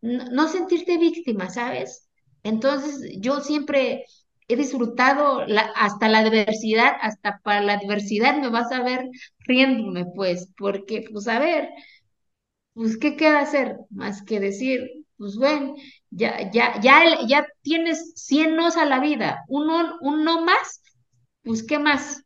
no 0.00 0.48
sentirte 0.48 0.98
víctima, 0.98 1.50
¿sabes? 1.50 2.08
Entonces 2.44 3.16
yo 3.18 3.40
siempre 3.40 4.04
he 4.48 4.56
disfrutado 4.56 5.46
la, 5.46 5.62
hasta 5.76 6.08
la 6.08 6.18
adversidad, 6.20 6.94
hasta 7.00 7.40
para 7.42 7.60
la 7.62 7.74
adversidad 7.74 8.36
me 8.38 8.50
vas 8.50 8.72
a 8.72 8.82
ver 8.82 9.08
riéndome, 9.40 10.06
pues, 10.14 10.48
porque, 10.56 11.04
pues, 11.12 11.28
a 11.28 11.38
ver, 11.38 11.68
pues, 12.74 12.96
¿qué 12.98 13.16
queda 13.16 13.40
hacer? 13.40 13.76
Más 13.90 14.22
que 14.22 14.40
decir, 14.40 14.90
pues, 15.16 15.36
bueno, 15.36 15.74
ya, 16.10 16.50
ya, 16.50 16.80
ya, 16.80 17.26
ya 17.26 17.46
tienes 17.62 18.12
100 18.16 18.56
nos 18.56 18.76
a 18.76 18.84
la 18.84 19.00
vida, 19.00 19.44
uno, 19.48 19.96
uno 20.00 20.42
más, 20.44 20.82
pues, 21.42 21.62
¿qué 21.64 21.78
más? 21.78 22.22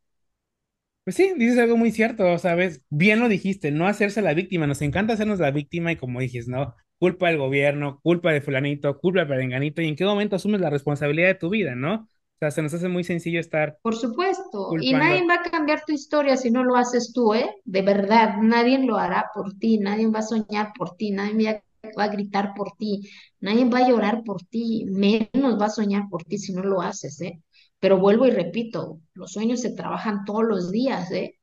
Pues 1.05 1.17
sí, 1.17 1.33
dices 1.37 1.59
algo 1.59 1.77
muy 1.77 1.91
cierto, 1.91 2.37
¿sabes? 2.39 2.83
Bien 2.91 3.19
lo 3.21 3.29
dijiste, 3.29 3.71
no 3.71 3.87
hacerse 3.87 4.21
la 4.23 4.35
víctima, 4.35 4.67
nos 4.67 4.83
encanta 4.83 5.15
hacernos 5.15 5.39
la 5.41 5.51
víctima 5.51 5.91
y 5.93 5.97
como 5.97 6.21
dijiste, 6.21 6.51
¿no? 6.51 6.75
Culpa 6.99 7.29
del 7.29 7.39
gobierno, 7.39 8.01
culpa 8.03 8.33
de 8.33 8.41
fulanito, 8.41 8.99
culpa 8.99 9.21
de 9.21 9.27
perenganito, 9.27 9.83
y 9.83 9.89
en 9.89 9.97
qué 9.97 10.05
momento 10.05 10.37
asumes 10.37 10.61
la 10.61 10.71
responsabilidad 10.71 11.29
de 11.29 11.35
tu 11.35 11.51
vida, 11.51 11.75
¿no? 11.75 11.95
O 11.95 12.39
sea, 12.39 12.51
se 12.51 12.63
nos 12.63 12.75
hace 12.75 12.89
muy 12.89 13.05
sencillo 13.05 13.41
estar 13.41 13.79
Por 13.83 13.97
supuesto, 13.97 14.71
y 14.81 14.93
nadie 14.93 15.27
va 15.27 15.35
a 15.35 15.43
cambiar 15.43 15.83
tu 15.87 15.93
historia 15.93 16.37
si 16.37 16.51
no 16.51 16.65
lo 16.65 16.77
haces 16.77 17.13
tú, 17.13 17.35
¿eh? 17.35 17.51
De 17.65 17.83
verdad, 17.83 18.37
nadie 18.41 18.79
lo 18.79 18.97
hará 18.97 19.27
por 19.35 19.55
ti, 19.55 19.79
nadie 19.79 20.09
va 20.09 20.21
a 20.21 20.23
soñar 20.23 20.73
por 20.77 20.97
ti, 20.97 21.11
nadie 21.11 21.63
va 21.99 22.05
a 22.05 22.09
gritar 22.09 22.55
por 22.55 22.73
ti, 22.77 23.09
nadie 23.41 23.65
va 23.65 23.79
a 23.79 23.89
llorar 23.89 24.23
por 24.25 24.43
ti, 24.43 24.85
menos 24.89 25.61
va 25.61 25.67
a 25.67 25.71
soñar 25.71 26.09
por 26.11 26.25
ti 26.25 26.39
si 26.39 26.53
no 26.53 26.63
lo 26.63 26.81
haces, 26.81 27.21
¿eh? 27.21 27.43
Pero 27.81 27.99
vuelvo 27.99 28.27
y 28.27 28.31
repito, 28.31 29.01
los 29.15 29.33
sueños 29.33 29.61
se 29.61 29.73
trabajan 29.73 30.25
todos 30.25 30.45
los 30.45 30.71
días, 30.73 31.11
¿eh? 31.13 31.38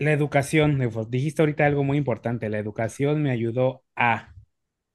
La 0.00 0.12
educación, 0.12 0.80
dijiste 1.10 1.42
ahorita 1.42 1.66
algo 1.66 1.84
muy 1.84 1.98
importante, 1.98 2.48
la 2.48 2.58
educación 2.58 3.22
me 3.22 3.30
ayudó 3.30 3.84
a... 3.94 4.32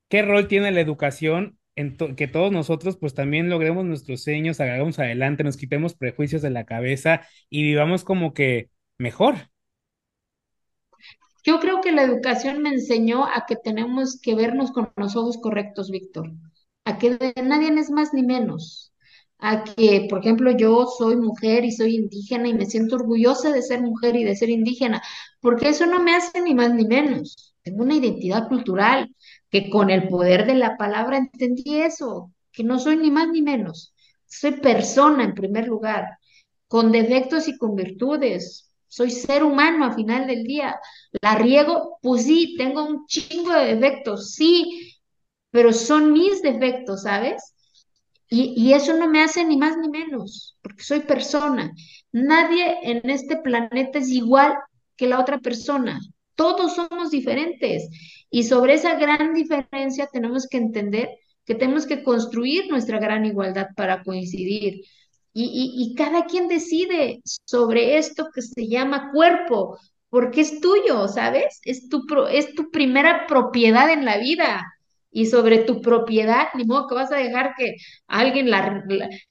¿Qué 0.09 0.23
rol 0.23 0.47
tiene 0.47 0.71
la 0.71 0.81
educación 0.81 1.59
en 1.75 1.95
que 1.95 2.27
todos 2.27 2.51
nosotros 2.51 2.97
pues 2.97 3.13
también 3.13 3.47
logremos 3.47 3.85
nuestros 3.85 4.23
sueños, 4.23 4.59
hagamos 4.59 4.97
adelante, 4.97 5.43
nos 5.43 5.57
quitemos 5.57 5.93
prejuicios 5.93 6.41
de 6.41 6.49
la 6.49 6.65
cabeza 6.65 7.21
y 7.51 7.61
vivamos 7.61 8.03
como 8.03 8.33
que 8.33 8.71
mejor? 8.97 9.35
Yo 11.43 11.59
creo 11.59 11.81
que 11.81 11.91
la 11.91 12.01
educación 12.01 12.63
me 12.63 12.69
enseñó 12.69 13.25
a 13.25 13.45
que 13.47 13.57
tenemos 13.57 14.19
que 14.19 14.33
vernos 14.33 14.71
con 14.71 14.91
los 14.95 15.15
ojos 15.15 15.37
correctos, 15.37 15.91
Víctor, 15.91 16.31
a 16.83 16.97
que 16.97 17.19
nadie 17.43 17.69
es 17.79 17.91
más 17.91 18.11
ni 18.11 18.23
menos, 18.23 18.91
a 19.39 19.63
que, 19.63 20.08
por 20.10 20.19
ejemplo, 20.19 20.52
yo 20.52 20.88
soy 20.98 21.15
mujer 21.17 21.65
y 21.65 21.71
soy 21.71 21.95
indígena 21.95 22.48
y 22.48 22.54
me 22.54 22.65
siento 22.65 22.95
orgullosa 22.95 23.52
de 23.52 23.62
ser 23.62 23.82
mujer 23.82 24.15
y 24.15 24.24
de 24.24 24.36
ser 24.36 24.50
indígena, 24.50 25.02
porque 25.41 25.69
eso 25.69 25.86
no 25.86 26.02
me 26.02 26.15
hace 26.15 26.41
ni 26.41 26.54
más 26.56 26.74
ni 26.74 26.86
menos. 26.86 27.56
Tengo 27.63 27.84
una 27.84 27.95
identidad 27.95 28.48
cultural 28.48 29.13
que 29.50 29.69
con 29.69 29.89
el 29.89 30.08
poder 30.08 30.45
de 30.45 30.56
la 30.56 30.78
palabra 30.78 31.17
entendí 31.17 31.82
eso, 31.82 32.32
que 32.52 32.63
no 32.63 32.80
soy 32.80 32.98
ni 32.98 33.12
más 33.12 33.28
ni 33.30 33.41
menos. 33.41 33.93
Soy 34.26 34.54
persona 34.54 35.24
en 35.24 35.34
primer 35.36 35.67
lugar, 35.67 36.17
con 36.67 36.91
defectos 36.91 37.48
y 37.48 37.58
con 37.58 37.76
virtudes. 37.76 38.71
Soy 38.88 39.12
ser 39.12 39.43
humano 39.43 39.86
a 39.86 39.93
final 39.93 40.28
del 40.28 40.43
día. 40.43 40.80
La 41.21 41.36
riego, 41.36 41.98
pues 42.02 42.24
sí, 42.26 42.56
tengo 42.58 42.86
un 42.86 43.06
chingo 43.08 43.52
de 43.54 43.76
defectos, 43.76 44.32
sí, 44.34 44.93
pero 45.52 45.74
son 45.74 46.13
mis 46.13 46.41
defectos, 46.41 47.04
¿sabes? 47.04 47.54
Y, 48.29 48.73
eso 48.73 48.97
no 48.97 49.07
me 49.07 49.21
hace 49.21 49.45
ni 49.45 49.57
más 49.57 49.77
ni 49.77 49.89
menos, 49.89 50.57
porque 50.61 50.83
soy 50.83 51.01
persona. 51.01 51.71
Nadie 52.11 52.77
en 52.83 53.09
este 53.09 53.38
planeta 53.38 53.99
es 53.99 54.09
igual 54.09 54.55
que 54.95 55.07
la 55.07 55.19
otra 55.19 55.39
persona. 55.39 55.99
Todos 56.35 56.75
somos 56.75 57.11
diferentes. 57.11 57.88
Y 58.29 58.43
sobre 58.43 58.73
esa 58.73 58.95
gran 58.95 59.33
diferencia 59.33 60.09
tenemos 60.11 60.47
que 60.47 60.57
entender 60.57 61.09
que 61.45 61.55
tenemos 61.55 61.85
que 61.85 62.03
construir 62.03 62.67
nuestra 62.69 62.99
gran 62.99 63.25
igualdad 63.25 63.67
para 63.75 64.03
coincidir. 64.03 64.81
Y, 65.33 65.93
cada 65.97 66.25
quien 66.25 66.47
decide 66.47 67.21
sobre 67.23 67.97
esto 67.97 68.29
que 68.33 68.41
se 68.41 68.67
llama 68.67 69.11
cuerpo, 69.11 69.77
porque 70.09 70.41
es 70.41 70.61
tuyo, 70.61 71.07
¿sabes? 71.09 71.59
Es 71.63 71.88
es 72.31 72.55
tu 72.55 72.71
primera 72.71 73.27
propiedad 73.27 73.91
en 73.91 74.05
la 74.05 74.17
vida 74.17 74.65
y 75.15 75.28
sobre 75.28 75.60
tu 75.60 75.82
propiedad, 75.82 76.47
ni 76.56 76.65
modo 76.65 76.89
que 76.89 76.95
vas 76.95 77.10
a 77.10 77.15
dejar 77.15 77.56
que 77.58 77.78
alguien 78.06 78.49
la, 78.49 78.84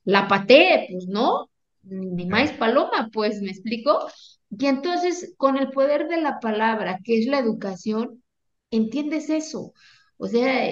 la, 0.05 0.29
patee, 0.29 0.89
pues 0.91 1.09
no, 1.09 1.51
ni 1.83 2.25
más 2.25 2.53
paloma, 2.53 3.11
pues 3.13 3.43
me 3.43 3.51
explico. 3.51 4.09
Y 4.49 4.65
entonces, 4.65 5.35
con 5.37 5.59
el 5.59 5.69
poder 5.73 6.09
de 6.09 6.23
la 6.23 6.41
palabra, 6.41 7.01
que 7.05 7.19
es 7.19 7.27
la 7.27 7.39
educación, 7.39 8.23
entiendes 8.71 9.29
eso. 9.29 9.75
O 10.17 10.27
sea, 10.27 10.71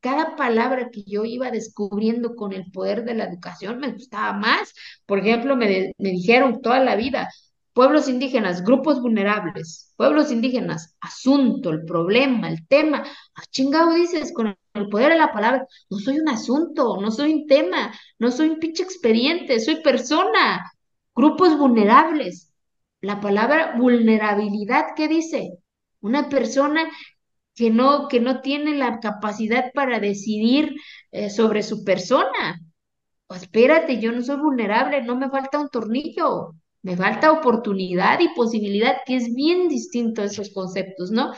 cada 0.00 0.36
palabra 0.36 0.90
que 0.90 1.02
yo 1.04 1.24
iba 1.24 1.50
descubriendo 1.50 2.34
con 2.36 2.52
el 2.52 2.70
poder 2.70 3.06
de 3.06 3.14
la 3.14 3.24
educación 3.24 3.78
me 3.78 3.92
gustaba 3.92 4.34
más. 4.34 4.74
Por 5.06 5.20
ejemplo, 5.20 5.56
me, 5.56 5.92
me 5.96 6.10
dijeron 6.10 6.60
toda 6.60 6.80
la 6.80 6.94
vida, 6.94 7.30
pueblos 7.72 8.08
indígenas, 8.08 8.64
grupos 8.64 9.00
vulnerables, 9.00 9.92
pueblos 9.96 10.30
indígenas, 10.30 10.96
asunto, 11.00 11.70
el 11.70 11.84
problema, 11.84 12.48
el 12.48 12.66
tema. 12.66 13.04
¿A 13.34 13.42
chingado 13.50 13.94
dices 13.94 14.32
con 14.32 14.56
el 14.74 14.88
poder 14.88 15.12
de 15.12 15.18
la 15.18 15.32
palabra? 15.32 15.66
No 15.90 15.98
soy 15.98 16.18
un 16.18 16.28
asunto, 16.28 17.00
no 17.00 17.10
soy 17.10 17.34
un 17.34 17.46
tema, 17.46 17.92
no 18.18 18.30
soy 18.30 18.48
un 18.50 18.58
pinche 18.58 18.82
expediente, 18.82 19.60
soy 19.60 19.82
persona. 19.82 20.72
Grupos 21.14 21.58
vulnerables. 21.58 22.52
La 23.00 23.20
palabra 23.20 23.74
vulnerabilidad, 23.76 24.86
¿qué 24.96 25.08
dice? 25.08 25.58
Una 26.00 26.28
persona 26.28 26.88
que 27.54 27.70
no, 27.70 28.08
que 28.08 28.20
no 28.20 28.40
tiene 28.40 28.76
la 28.76 29.00
capacidad 29.00 29.72
para 29.72 29.98
decidir 30.00 30.76
eh, 31.10 31.28
sobre 31.30 31.62
su 31.64 31.84
persona. 31.84 32.60
espérate, 33.30 34.00
yo 34.00 34.12
no 34.12 34.22
soy 34.22 34.36
vulnerable, 34.36 35.02
no 35.02 35.16
me 35.16 35.30
falta 35.30 35.58
un 35.58 35.68
tornillo. 35.68 36.54
Me 36.82 36.96
falta 36.96 37.32
oportunidad 37.32 38.20
y 38.20 38.34
posibilidad, 38.34 38.98
que 39.04 39.16
es 39.16 39.34
bien 39.34 39.68
distinto 39.68 40.22
a 40.22 40.26
esos 40.26 40.50
conceptos, 40.50 41.10
¿no? 41.10 41.32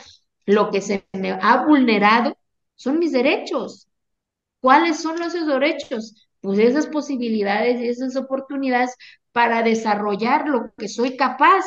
Lo 0.45 0.69
que 0.69 0.81
se 0.81 1.05
me 1.13 1.31
ha 1.31 1.65
vulnerado 1.65 2.37
son 2.75 2.99
mis 2.99 3.11
derechos. 3.11 3.87
¿Cuáles 4.59 5.01
son 5.01 5.21
esos 5.21 5.47
derechos? 5.47 6.27
Pues 6.41 6.59
esas 6.59 6.87
posibilidades 6.87 7.81
y 7.81 7.87
esas 7.87 8.15
oportunidades 8.15 8.95
para 9.31 9.63
desarrollar 9.63 10.47
lo 10.47 10.71
que 10.77 10.87
soy 10.87 11.17
capaz, 11.17 11.65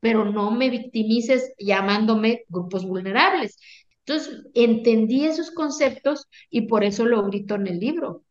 pero 0.00 0.24
no 0.24 0.50
me 0.50 0.70
victimices 0.70 1.52
llamándome 1.58 2.44
grupos 2.48 2.84
vulnerables. 2.84 3.58
Entonces, 4.06 4.44
entendí 4.54 5.24
esos 5.24 5.50
conceptos 5.50 6.26
y 6.48 6.62
por 6.62 6.84
eso 6.84 7.04
lo 7.04 7.24
grito 7.24 7.54
en 7.54 7.66
el 7.68 7.78
libro. 7.78 8.24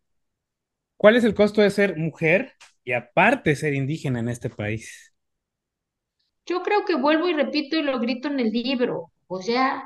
¿Cuál 0.97 1.15
es 1.15 1.23
el 1.23 1.33
costo 1.33 1.61
de 1.61 1.69
ser 1.69 1.95
mujer 1.95 2.53
y 2.89 2.93
aparte 2.93 3.56
ser 3.56 3.75
indígena 3.75 4.19
en 4.19 4.30
este 4.30 4.49
país? 4.49 5.13
Yo 6.47 6.63
creo 6.63 6.86
que 6.86 6.95
vuelvo 6.95 7.28
y 7.28 7.34
repito 7.34 7.75
y 7.75 7.84
lo 7.84 7.99
grito 7.99 8.30
en 8.30 8.39
el 8.39 8.49
libro, 8.49 9.12
o 9.28 9.43
sea, 9.43 9.84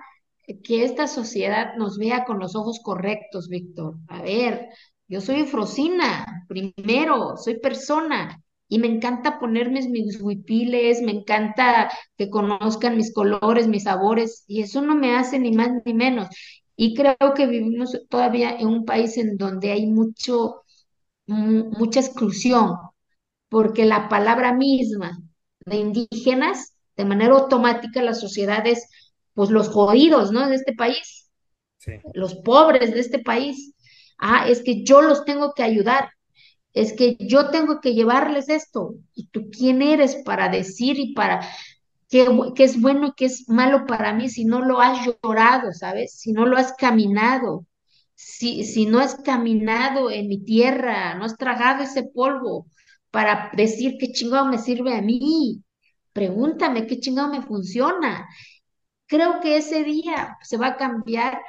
que 0.64 0.86
esta 0.86 1.08
sociedad 1.08 1.76
nos 1.76 1.98
vea 1.98 2.24
con 2.24 2.40
los 2.40 2.56
ojos 2.56 2.80
correctos, 2.82 3.50
Víctor. 3.50 3.96
A 4.08 4.22
ver, 4.22 4.70
yo 5.10 5.20
soy 5.20 5.44
Frosina, 5.44 6.46
primero, 6.48 7.36
soy 7.36 7.60
persona, 7.60 8.42
y 8.70 8.80
me 8.80 8.88
encanta 8.88 9.38
ponerme 9.38 9.82
mis 9.90 10.22
huipiles, 10.22 11.02
me 11.02 11.12
encanta 11.12 11.92
que 12.18 12.30
conozcan 12.30 12.96
mis 12.96 13.14
colores, 13.14 13.68
mis 13.68 13.84
sabores, 13.84 14.46
y 14.48 14.62
eso 14.62 14.82
no 14.82 14.96
me 14.96 15.18
hace 15.18 15.40
ni 15.40 15.52
más 15.52 15.72
ni 15.86 15.94
menos. 15.94 16.30
Y 16.78 16.96
creo 16.96 17.34
que 17.36 17.48
vivimos 17.48 18.02
todavía 18.08 18.56
en 18.58 18.68
un 18.68 18.86
país 18.86 19.18
en 19.18 19.36
donde 19.36 19.72
hay 19.74 19.88
mucho, 19.88 20.64
mucha 21.28 22.00
exclusión, 22.00 22.78
porque 23.54 23.86
la 23.86 24.10
palabra 24.10 24.52
misma 24.52 25.20
de 25.68 25.76
indígenas, 25.78 26.76
de 26.98 27.06
manera 27.06 27.36
automática, 27.36 28.02
las 28.02 28.20
sociedades, 28.20 28.90
pues 29.36 29.52
los 29.52 29.70
jodidos, 29.70 30.32
¿no? 30.32 30.50
De 30.50 30.56
este 30.56 30.74
país, 30.74 31.30
los 32.16 32.34
pobres 32.34 32.96
de 32.96 33.00
este 33.00 33.20
país. 33.20 33.76
Ah, 34.18 34.48
es 34.50 34.64
que 34.64 34.84
yo 34.84 35.04
los 35.04 35.24
tengo 35.24 35.54
que 35.54 35.62
ayudar, 35.62 36.10
es 36.74 36.94
que 36.94 37.16
yo 37.20 37.52
tengo 37.52 37.80
que 37.80 37.94
llevarles 37.94 38.50
esto. 38.50 38.96
¿Y 39.14 39.28
tú 39.28 39.52
quién 39.52 39.84
eres 39.84 40.16
para 40.26 40.50
decir 40.50 40.98
y 40.98 41.14
para 41.14 41.48
qué, 42.10 42.28
qué 42.56 42.64
es 42.64 42.82
bueno 42.82 43.10
y 43.10 43.14
qué 43.16 43.26
es 43.26 43.48
malo 43.50 43.86
para 43.86 44.14
mí 44.14 44.30
si 44.30 44.46
no 44.46 44.66
lo 44.66 44.82
has 44.82 45.06
llorado, 45.06 45.74
¿sabes? 45.74 46.16
Si 46.18 46.34
no 46.34 46.48
lo 46.48 46.58
has 46.58 46.74
caminado, 46.74 47.68
si, 48.16 48.64
si 48.64 48.88
no 48.88 48.98
has 48.98 49.14
caminado 49.14 50.10
en 50.10 50.28
mi 50.28 50.44
tierra, 50.44 51.14
no 51.14 51.26
has 51.26 51.38
tragado 51.38 51.84
ese 51.84 52.02
polvo, 52.02 52.66
para 53.14 53.52
decir 53.54 53.98
qué 54.00 54.12
chingado 54.12 54.48
me 54.48 54.58
sirve 54.58 54.96
a 54.96 55.02
mí. 55.04 55.64
Pregúntame 56.14 56.88
qué 56.88 57.00
chingado 57.00 57.30
me 57.30 57.44
funciona. 57.44 58.28
Creo 59.06 59.40
que 59.40 59.58
ese 59.58 59.84
día 59.84 60.38
se 60.42 60.58
va 60.58 60.70
a 60.70 60.78
cambiar 60.78 61.40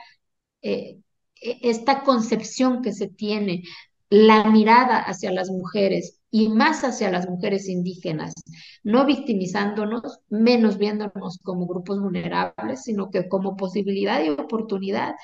eh, 0.62 0.98
e, 1.40 1.58
esta 1.62 2.02
concepción 2.04 2.82
que 2.82 2.92
se 2.92 3.08
tiene, 3.08 3.62
la 4.10 4.44
mirada 4.50 4.98
hacia 4.98 5.32
las 5.32 5.50
mujeres 5.50 6.20
y 6.30 6.48
más 6.50 6.84
hacia 6.84 7.10
las 7.10 7.28
mujeres 7.28 7.68
indígenas, 7.68 8.34
no 8.82 9.06
victimizándonos, 9.06 10.20
menos 10.28 10.78
viéndonos 10.78 11.38
como 11.42 11.66
grupos 11.66 11.98
vulnerables, 12.00 12.82
sino 12.82 13.10
que 13.10 13.28
como 13.28 13.56
posibilidad 13.56 14.22
y 14.22 14.28
oportunidad. 14.30 15.14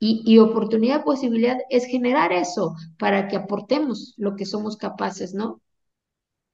Y, 0.00 0.22
y 0.26 0.38
oportunidad, 0.38 1.04
posibilidad 1.04 1.58
es 1.70 1.86
generar 1.86 2.32
eso 2.32 2.74
para 2.98 3.28
que 3.28 3.36
aportemos 3.36 4.14
lo 4.18 4.36
que 4.36 4.44
somos 4.46 4.76
capaces, 4.76 5.34
¿no? 5.34 5.62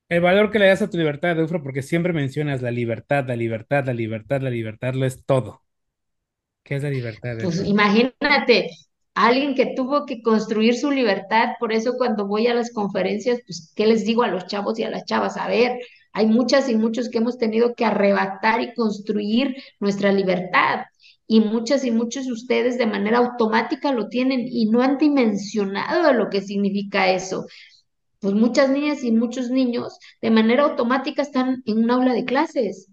El 0.09 0.21
valor 0.21 0.51
que 0.51 0.59
le 0.59 0.67
das 0.67 0.83
a 0.83 0.91
tu 0.91 0.99
libertad, 0.99 1.39
Eufro, 1.39 1.63
porque 1.63 1.83
siempre 1.83 2.13
mencionas 2.13 2.61
la 2.63 2.71
libertad, 2.71 3.25
la 3.27 3.37
libertad, 3.37 3.87
la 3.87 3.95
libertad, 3.95 4.43
la 4.43 4.51
libertad, 4.51 4.95
lo 4.95 5.07
es 5.07 5.25
todo. 5.25 5.63
¿Qué 6.63 6.77
es 6.77 6.83
la 6.83 6.91
libertad? 6.91 7.37
Pues 7.43 7.65
imagínate, 7.65 8.71
alguien 9.15 9.55
que 9.55 9.75
tuvo 9.75 10.07
que 10.07 10.23
construir 10.23 10.77
su 10.77 10.91
libertad, 10.91 11.55
por 11.59 11.73
eso 11.73 11.95
cuando 11.97 12.27
voy 12.27 12.47
a 12.47 12.55
las 12.55 12.73
conferencias, 12.73 13.41
pues, 13.47 13.73
¿qué 13.75 13.87
les 13.87 14.05
digo 14.05 14.23
a 14.23 14.29
los 14.29 14.47
chavos 14.47 14.79
y 14.79 14.83
a 14.83 14.91
las 14.91 15.05
chavas? 15.05 15.37
A 15.37 15.49
ver, 15.49 15.79
hay 16.13 16.27
muchas 16.27 16.69
y 16.69 16.77
muchos 16.77 17.09
que 17.09 17.19
hemos 17.19 17.39
tenido 17.39 17.75
que 17.75 17.85
arrebatar 17.85 18.61
y 18.61 18.75
construir 18.75 19.57
nuestra 19.81 20.13
libertad. 20.13 20.85
Y 21.27 21.41
muchas 21.41 21.85
y 21.85 21.91
muchos 21.91 22.27
de 22.27 22.33
ustedes 22.33 22.77
de 22.77 22.87
manera 22.87 23.19
automática 23.19 23.93
lo 23.93 24.09
tienen 24.09 24.41
y 24.47 24.67
no 24.67 24.83
han 24.83 24.99
dimensionado 24.99 26.09
de 26.09 26.15
lo 26.15 26.29
que 26.29 26.43
significa 26.43 27.11
eso. 27.11 27.47
Pues 28.25 28.35
muchas 28.35 28.71
niñas 28.71 29.05
y 29.05 29.13
muchos 29.13 29.51
niños 29.51 29.99
de 30.23 30.31
manera 30.31 30.63
automática 30.65 31.21
están 31.21 31.63
en 31.67 31.85
un 31.85 31.91
aula 31.91 32.15
de 32.15 32.25
clases 32.25 32.89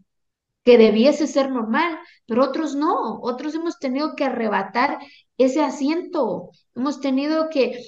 que 0.66 0.78
debiese 0.78 1.26
ser 1.26 1.50
normal, 1.50 1.98
pero 2.28 2.44
otros 2.44 2.76
no, 2.76 3.22
otros 3.22 3.56
hemos 3.56 3.80
tenido 3.80 4.18
que 4.18 4.26
arrebatar 4.26 5.00
ese 5.38 5.64
asiento, 5.64 6.50
hemos 6.76 7.00
tenido 7.00 7.48
que, 7.50 7.82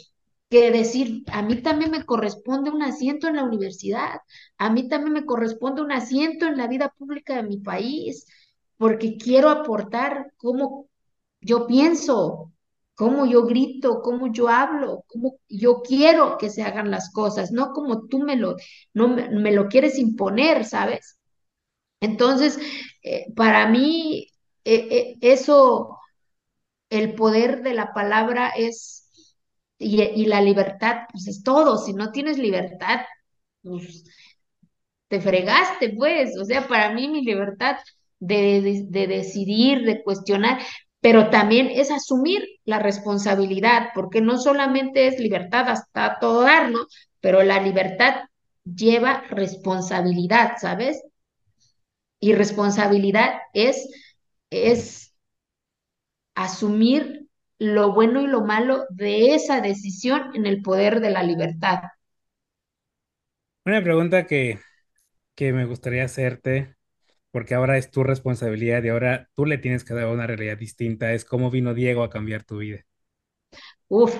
que 0.49 0.71
decir, 0.71 1.25
a 1.33 1.41
mí 1.41 1.61
también 1.61 1.91
me 1.91 2.05
corresponde 2.05 2.69
un 2.71 2.81
asiento 2.81 3.27
en 3.27 3.35
la 3.35 3.43
universidad, 3.43 4.21
a 4.57 4.69
mí 4.69 4.87
también 4.87 5.11
me 5.11 5.25
corresponde 5.25 5.81
un 5.81 5.91
asiento 5.91 6.45
en 6.45 6.55
la 6.55 6.67
vida 6.67 6.93
pública 6.97 7.35
de 7.35 7.43
mi 7.43 7.57
país, 7.57 8.25
porque 8.77 9.17
quiero 9.17 9.49
aportar 9.49 10.31
cómo 10.37 10.87
yo 11.41 11.67
pienso, 11.67 12.52
cómo 12.95 13.25
yo 13.25 13.45
grito, 13.45 14.01
cómo 14.01 14.31
yo 14.31 14.49
hablo, 14.49 15.03
cómo 15.07 15.39
yo 15.49 15.81
quiero 15.81 16.37
que 16.37 16.49
se 16.49 16.63
hagan 16.63 16.91
las 16.91 17.11
cosas, 17.11 17.51
no 17.51 17.71
como 17.73 18.07
tú 18.07 18.19
me 18.19 18.35
lo, 18.35 18.55
me, 18.93 19.51
lo 19.51 19.67
quieres 19.67 19.97
imponer, 19.99 20.65
¿sabes? 20.65 21.17
Entonces, 22.01 22.59
eh, 23.03 23.25
para 23.35 23.67
mí, 23.67 24.27
eh, 24.65 24.87
eh, 24.91 25.15
eso, 25.21 25.97
el 26.89 27.15
poder 27.15 27.63
de 27.63 27.73
la 27.73 27.93
palabra 27.93 28.49
es, 28.49 29.09
y, 29.79 30.25
la 30.27 30.41
libertad, 30.41 31.03
pues 31.11 31.27
es 31.27 31.43
todo. 31.43 31.77
Si 31.77 31.93
no 31.93 32.11
tienes 32.11 32.37
libertad, 32.37 33.01
pues 33.63 34.05
te 35.07 35.21
fregaste, 35.21 35.89
pues. 35.91 36.37
O 36.39 36.45
sea, 36.45 36.67
para 36.67 36.93
mí 36.93 37.07
mi 37.09 37.23
libertad 37.23 37.77
de 38.19 38.61
decidir, 39.07 39.83
de 39.83 40.03
cuestionar, 40.03 40.59
pero 41.03 41.29
también 41.31 41.69
es 41.71 41.91
asumir 41.91 42.43
la 42.65 42.79
responsabilidad, 42.79 43.89
porque 43.95 44.21
no 44.21 44.39
solamente 44.39 45.07
es 45.07 45.19
libertad 45.19 45.69
hasta 45.69 46.17
todo 46.19 46.43
dar, 46.43 46.71
¿no? 46.71 46.79
Pero 47.21 47.43
la 47.43 47.61
libertad 47.61 48.15
lleva 48.65 49.23
responsabilidad, 49.29 50.53
¿sabes? 50.61 51.03
Y 52.19 52.33
responsabilidad 52.33 53.33
es, 53.53 53.87
es 54.49 55.13
asumir 56.35 57.27
lo 57.57 57.91
bueno 57.93 58.21
y 58.21 58.27
lo 58.27 58.41
malo 58.45 58.85
de 58.91 59.33
esa 59.33 59.61
decisión 59.61 60.29
en 60.35 60.45
el 60.45 60.61
poder 60.61 60.99
de 61.01 61.09
la 61.09 61.23
libertad. 61.23 61.79
Una 63.65 63.83
pregunta 63.83 64.25
que, 64.25 64.59
que 65.35 65.53
me 65.53 65.65
gustaría 65.65 66.05
hacerte, 66.05 66.75
porque 67.33 67.55
ahora 67.55 67.79
es 67.79 67.89
tu 67.89 68.03
responsabilidad 68.03 68.83
y 68.83 68.89
ahora 68.89 69.27
tú 69.33 69.47
le 69.47 69.57
tienes 69.57 69.83
que 69.83 69.95
dar 69.95 70.07
una 70.07 70.27
realidad 70.27 70.57
distinta, 70.57 71.13
es 71.13 71.25
cómo 71.25 71.49
vino 71.49 71.73
Diego 71.73 72.03
a 72.03 72.11
cambiar 72.11 72.43
tu 72.43 72.59
vida. 72.59 72.85
Uf, 73.87 74.15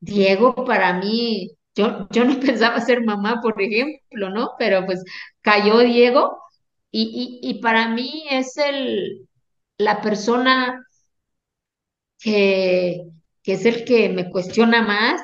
Diego 0.00 0.54
para 0.66 0.92
mí, 0.92 1.52
yo, 1.74 2.06
yo 2.10 2.24
no 2.24 2.38
pensaba 2.40 2.80
ser 2.82 3.02
mamá, 3.02 3.40
por 3.42 3.60
ejemplo, 3.62 4.28
¿no? 4.28 4.50
Pero 4.58 4.84
pues 4.84 5.02
cayó 5.40 5.78
Diego 5.78 6.38
y, 6.90 7.40
y, 7.42 7.50
y 7.50 7.60
para 7.62 7.88
mí 7.88 8.24
es 8.30 8.58
el, 8.58 9.26
la 9.78 10.02
persona 10.02 10.84
que, 12.18 13.06
que 13.42 13.52
es 13.54 13.64
el 13.64 13.84
que 13.84 14.08
me 14.10 14.30
cuestiona 14.30 14.82
más, 14.82 15.22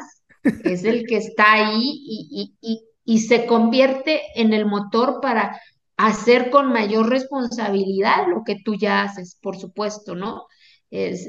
es 0.65 0.85
el 0.85 1.07
que 1.07 1.17
está 1.17 1.53
ahí 1.53 1.81
y, 1.83 2.55
y, 2.61 2.85
y, 3.05 3.19
se 3.21 3.47
convierte 3.47 4.23
en 4.37 4.53
el 4.53 4.65
motor 4.67 5.21
para 5.21 5.61
hacer 5.97 6.51
con 6.51 6.73
mayor 6.73 7.09
responsabilidad 7.09 8.27
lo 8.29 8.43
que 8.45 8.57
tú 8.63 8.75
ya 8.75 9.03
haces, 9.03 9.39
por 9.41 9.57
supuesto, 9.59 10.15
¿no? 10.15 10.47
Es, 10.91 11.29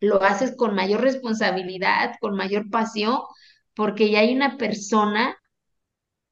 lo 0.00 0.22
haces 0.22 0.54
con 0.56 0.74
mayor 0.74 1.00
responsabilidad, 1.00 2.14
con 2.20 2.36
mayor 2.36 2.70
pasión, 2.70 3.18
porque 3.74 4.10
ya 4.10 4.20
hay 4.20 4.34
una 4.34 4.56
persona 4.56 5.36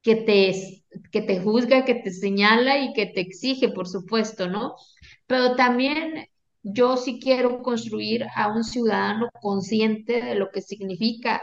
que 0.02 0.16
te, 0.16 0.84
que 1.10 1.22
te 1.22 1.40
juzga, 1.40 1.84
que 1.84 1.94
te 1.94 2.10
señala 2.10 2.78
y 2.78 2.92
que 2.92 3.06
te 3.06 3.20
exige, 3.20 3.68
por 3.68 3.88
supuesto, 3.88 4.48
¿no? 4.48 4.74
Pero 5.26 5.56
también 5.56 6.26
yo 6.62 6.96
sí 6.96 7.20
quiero 7.20 7.62
construir 7.62 8.26
a 8.36 8.48
un 8.52 8.64
ciudadano 8.64 9.28
consciente 9.40 10.22
de 10.22 10.34
lo 10.34 10.50
que 10.50 10.60
significa 10.60 11.42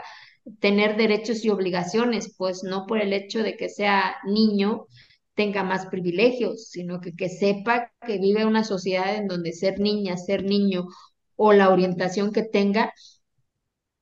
tener 0.60 0.96
derechos 0.96 1.44
y 1.44 1.50
obligaciones, 1.50 2.34
pues 2.36 2.62
no 2.62 2.86
por 2.86 3.00
el 3.00 3.12
hecho 3.12 3.42
de 3.42 3.56
que 3.56 3.68
sea 3.68 4.16
niño 4.24 4.86
tenga 5.34 5.64
más 5.64 5.86
privilegios, 5.86 6.68
sino 6.70 7.00
que, 7.00 7.14
que 7.16 7.28
sepa 7.28 7.92
que 8.06 8.18
vive 8.18 8.44
una 8.46 8.64
sociedad 8.64 9.16
en 9.16 9.28
donde 9.28 9.52
ser 9.52 9.80
niña, 9.80 10.16
ser 10.16 10.44
niño 10.44 10.86
o 11.36 11.52
la 11.52 11.70
orientación 11.70 12.32
que 12.32 12.42
tenga, 12.42 12.92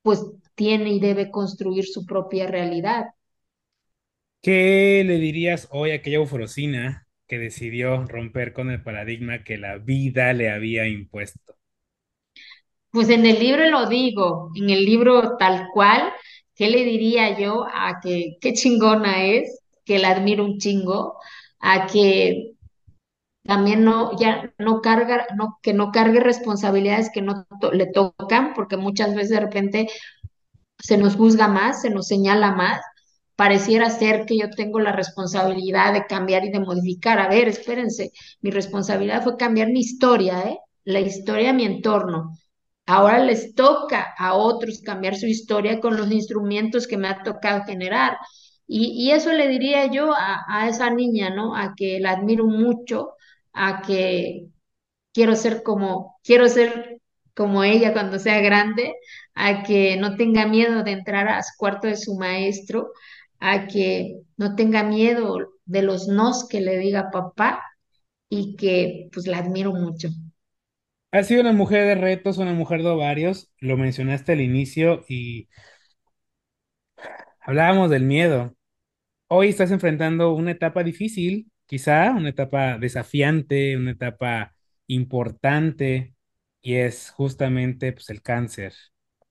pues 0.01 0.25
tiene 0.55 0.89
y 0.91 0.99
debe 0.99 1.31
construir 1.31 1.85
su 1.85 2.05
propia 2.05 2.47
realidad. 2.47 3.05
¿Qué 4.41 5.03
le 5.05 5.17
dirías 5.17 5.67
hoy 5.71 5.91
a 5.91 5.95
aquella 5.95 6.17
eufrosina 6.17 7.07
que 7.27 7.37
decidió 7.39 8.05
romper 8.05 8.51
con 8.53 8.69
el 8.69 8.81
paradigma 8.83 9.43
que 9.45 9.57
la 9.57 9.77
vida 9.77 10.33
le 10.33 10.49
había 10.51 10.87
impuesto? 10.87 11.55
Pues 12.91 13.09
en 13.09 13.25
el 13.25 13.39
libro 13.39 13.69
lo 13.69 13.87
digo, 13.87 14.49
en 14.55 14.69
el 14.69 14.83
libro 14.85 15.37
tal 15.37 15.67
cual, 15.73 16.11
¿qué 16.55 16.69
le 16.69 16.83
diría 16.83 17.37
yo 17.39 17.65
a 17.71 17.99
que 18.01 18.37
qué 18.41 18.53
chingona 18.53 19.23
es, 19.25 19.58
que 19.89 19.97
la 19.97 20.11
admiro 20.11 20.45
un 20.45 20.59
chingo, 20.59 21.17
a 21.59 21.87
que 21.87 22.51
también 23.43 23.83
no, 23.83 24.15
ya 24.19 24.53
no 24.59 24.81
carga, 24.81 25.25
no, 25.35 25.57
que 25.63 25.73
no 25.73 25.91
cargue 25.91 26.19
responsabilidades 26.19 27.09
que 27.11 27.23
no 27.23 27.47
le 27.73 27.87
tocan, 27.87 28.53
porque 28.53 28.77
muchas 28.77 29.15
veces 29.15 29.31
de 29.31 29.39
repente 29.39 29.87
se 30.77 30.99
nos 30.99 31.15
juzga 31.15 31.47
más, 31.47 31.81
se 31.81 31.89
nos 31.89 32.05
señala 32.05 32.51
más, 32.51 32.81
pareciera 33.35 33.89
ser 33.89 34.27
que 34.27 34.37
yo 34.37 34.51
tengo 34.51 34.79
la 34.79 34.91
responsabilidad 34.91 35.93
de 35.93 36.05
cambiar 36.05 36.45
y 36.45 36.51
de 36.51 36.59
modificar. 36.59 37.17
A 37.17 37.27
ver, 37.27 37.47
espérense, 37.47 38.11
mi 38.41 38.51
responsabilidad 38.51 39.23
fue 39.23 39.37
cambiar 39.37 39.69
mi 39.69 39.79
historia, 39.79 40.41
¿eh? 40.41 40.59
La 40.83 40.99
historia 40.99 41.47
de 41.47 41.53
mi 41.53 41.65
entorno. 41.65 42.37
Ahora 42.85 43.17
les 43.17 43.55
toca 43.55 44.13
a 44.19 44.35
otros 44.35 44.81
cambiar 44.81 45.15
su 45.15 45.25
historia 45.25 45.79
con 45.79 45.97
los 45.97 46.11
instrumentos 46.11 46.85
que 46.85 46.97
me 46.97 47.07
ha 47.07 47.23
tocado 47.23 47.63
generar. 47.63 48.17
Y, 48.71 49.11
eso 49.11 49.33
le 49.33 49.47
diría 49.47 49.87
yo 49.87 50.13
a, 50.15 50.67
esa 50.69 50.91
niña, 50.91 51.31
¿no? 51.31 51.55
A 51.55 51.73
que 51.75 51.99
la 51.99 52.11
admiro 52.11 52.45
mucho, 52.45 53.13
a 53.51 53.81
que 53.81 54.45
quiero 55.13 55.35
ser 55.35 55.63
como, 55.63 56.19
quiero 56.23 56.47
ser 56.47 56.99
como 57.35 57.63
ella 57.63 57.93
cuando 57.93 58.19
sea 58.19 58.41
grande, 58.41 58.93
a 59.33 59.63
que 59.63 59.97
no 59.97 60.15
tenga 60.17 60.45
miedo 60.45 60.83
de 60.83 60.91
entrar 60.91 61.27
a 61.29 61.41
su 61.41 61.53
cuarto 61.57 61.87
de 61.87 61.97
su 61.97 62.15
maestro, 62.15 62.91
a 63.39 63.65
que 63.67 64.19
no 64.37 64.55
tenga 64.55 64.83
miedo 64.83 65.37
de 65.65 65.81
los 65.81 66.07
nos 66.07 66.47
que 66.47 66.61
le 66.61 66.77
diga 66.77 67.09
papá 67.11 67.63
y 68.29 68.55
que 68.55 69.09
pues 69.11 69.25
la 69.25 69.39
admiro 69.39 69.73
mucho. 69.73 70.09
Ha 71.11 71.23
sido 71.23 71.41
una 71.41 71.53
mujer 71.53 71.85
de 71.87 71.95
retos, 71.95 72.37
una 72.37 72.53
mujer 72.53 72.83
de 72.83 72.89
ovarios, 72.89 73.51
lo 73.57 73.77
mencionaste 73.77 74.33
al 74.33 74.41
inicio 74.41 75.05
y 75.09 75.49
hablábamos 77.41 77.89
del 77.89 78.03
miedo. 78.03 78.55
Hoy 79.31 79.49
estás 79.49 79.69
enfrentando 79.71 80.33
una 80.33 80.51
etapa 80.51 80.83
difícil, 80.83 81.51
quizá 81.67 82.11
una 82.11 82.29
etapa 82.29 82.79
desafiante, 82.79 83.77
una 83.77 83.91
etapa 83.91 84.55
importante 84.87 86.15
y 86.61 86.75
es 86.75 87.11
justamente 87.11 87.93
pues, 87.93 88.09
el 88.09 88.23
cáncer. 88.23 88.73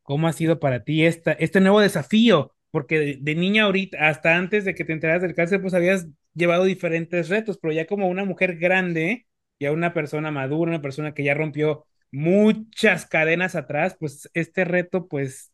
¿Cómo 0.02 0.28
ha 0.28 0.32
sido 0.32 0.60
para 0.60 0.84
ti 0.84 1.04
esta, 1.04 1.32
este 1.32 1.60
nuevo 1.60 1.80
desafío 1.80 2.54
porque 2.70 3.18
de, 3.20 3.34
niña 3.34 3.64
ahorita, 3.64 4.08
hasta 4.08 4.36
antes 4.36 4.64
de 4.64 4.74
que 4.74 4.84
te 4.84 4.92
enteraras 4.92 5.22
del 5.22 5.34
cáncer, 5.34 5.60
pues 5.60 5.74
habías 5.74 6.06
llevado 6.34 6.64
diferentes 6.64 7.28
retos, 7.28 7.58
pero 7.58 7.72
ya 7.72 7.86
como 7.86 8.08
una 8.08 8.24
mujer 8.24 8.56
grande, 8.56 9.26
ya 9.58 9.72
una 9.72 9.94
persona 9.94 10.30
madura, 10.30 10.70
una 10.70 10.82
persona 10.82 11.12
que 11.14 11.24
ya 11.24 11.34
rompió 11.34 11.86
muchas 12.12 13.06
cadenas 13.06 13.56
atrás, 13.56 13.96
pues 13.98 14.30
este 14.34 14.64
reto, 14.64 15.08
pues 15.08 15.52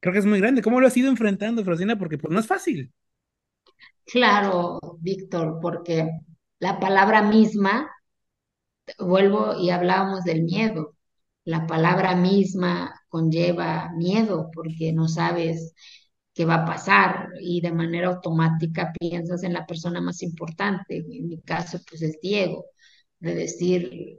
creo 0.00 0.12
que 0.12 0.20
es 0.20 0.26
muy 0.26 0.40
grande. 0.40 0.62
¿Cómo 0.62 0.80
lo 0.80 0.86
has 0.88 0.96
ido 0.96 1.10
enfrentando, 1.10 1.64
Frosina? 1.64 1.98
Porque 1.98 2.18
pues 2.18 2.32
no 2.32 2.40
es 2.40 2.46
fácil. 2.48 2.92
Claro, 4.04 4.78
Víctor, 5.00 5.58
porque 5.62 6.08
la 6.58 6.78
palabra 6.80 7.22
misma, 7.22 7.90
vuelvo 8.98 9.56
y 9.60 9.70
hablábamos 9.70 10.24
del 10.24 10.42
miedo, 10.42 10.94
la 11.44 11.66
palabra 11.66 12.14
misma 12.16 12.94
conlleva 13.08 13.90
miedo 13.96 14.50
porque 14.54 14.92
no 14.92 15.08
sabes 15.08 15.74
qué 16.34 16.44
va 16.44 16.56
a 16.56 16.64
pasar 16.66 17.28
y 17.40 17.60
de 17.60 17.72
manera 17.72 18.08
automática 18.08 18.92
piensas 18.98 19.42
en 19.42 19.52
la 19.54 19.66
persona 19.66 20.00
más 20.00 20.22
importante. 20.22 20.98
En 20.98 21.28
mi 21.28 21.40
caso, 21.42 21.80
pues 21.88 22.02
es 22.02 22.20
Diego, 22.22 22.66
de 23.20 23.34
decir, 23.34 24.18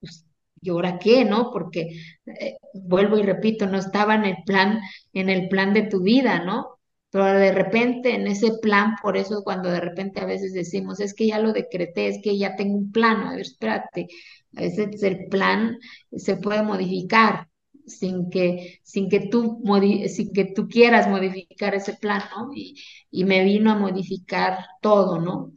pues, 0.00 0.26
¿y 0.60 0.70
ahora 0.70 0.98
qué? 0.98 1.24
¿No? 1.24 1.50
Porque 1.52 1.88
eh, 2.26 2.56
vuelvo 2.74 3.18
y 3.18 3.22
repito, 3.22 3.66
no 3.66 3.78
estaba 3.78 4.14
en 4.16 4.24
el 4.26 4.36
plan, 4.46 4.80
en 5.12 5.30
el 5.30 5.48
plan 5.48 5.74
de 5.74 5.82
tu 5.84 6.02
vida, 6.02 6.44
¿no? 6.44 6.75
Pero 7.10 7.26
de 7.26 7.52
repente 7.52 8.14
en 8.14 8.26
ese 8.26 8.58
plan, 8.60 8.94
por 9.02 9.16
eso 9.16 9.42
cuando 9.44 9.70
de 9.70 9.80
repente 9.80 10.20
a 10.20 10.26
veces 10.26 10.52
decimos, 10.52 11.00
es 11.00 11.14
que 11.14 11.26
ya 11.28 11.38
lo 11.38 11.52
decreté, 11.52 12.08
es 12.08 12.20
que 12.22 12.36
ya 12.36 12.56
tengo 12.56 12.76
un 12.76 12.92
plan, 12.92 13.22
a 13.22 13.32
ver, 13.32 13.40
espérate, 13.42 14.08
a 14.56 14.60
veces 14.60 15.02
el 15.02 15.26
plan 15.28 15.78
se 16.12 16.36
puede 16.36 16.62
modificar 16.62 17.48
sin 17.86 18.28
que, 18.30 18.80
sin 18.82 19.08
que, 19.08 19.20
tú, 19.28 19.62
sin 20.08 20.32
que 20.32 20.44
tú 20.46 20.68
quieras 20.68 21.08
modificar 21.08 21.74
ese 21.74 21.94
plan, 21.94 22.22
¿no? 22.36 22.50
Y, 22.54 22.74
y 23.10 23.24
me 23.24 23.44
vino 23.44 23.70
a 23.70 23.78
modificar 23.78 24.58
todo, 24.80 25.20
¿no? 25.20 25.52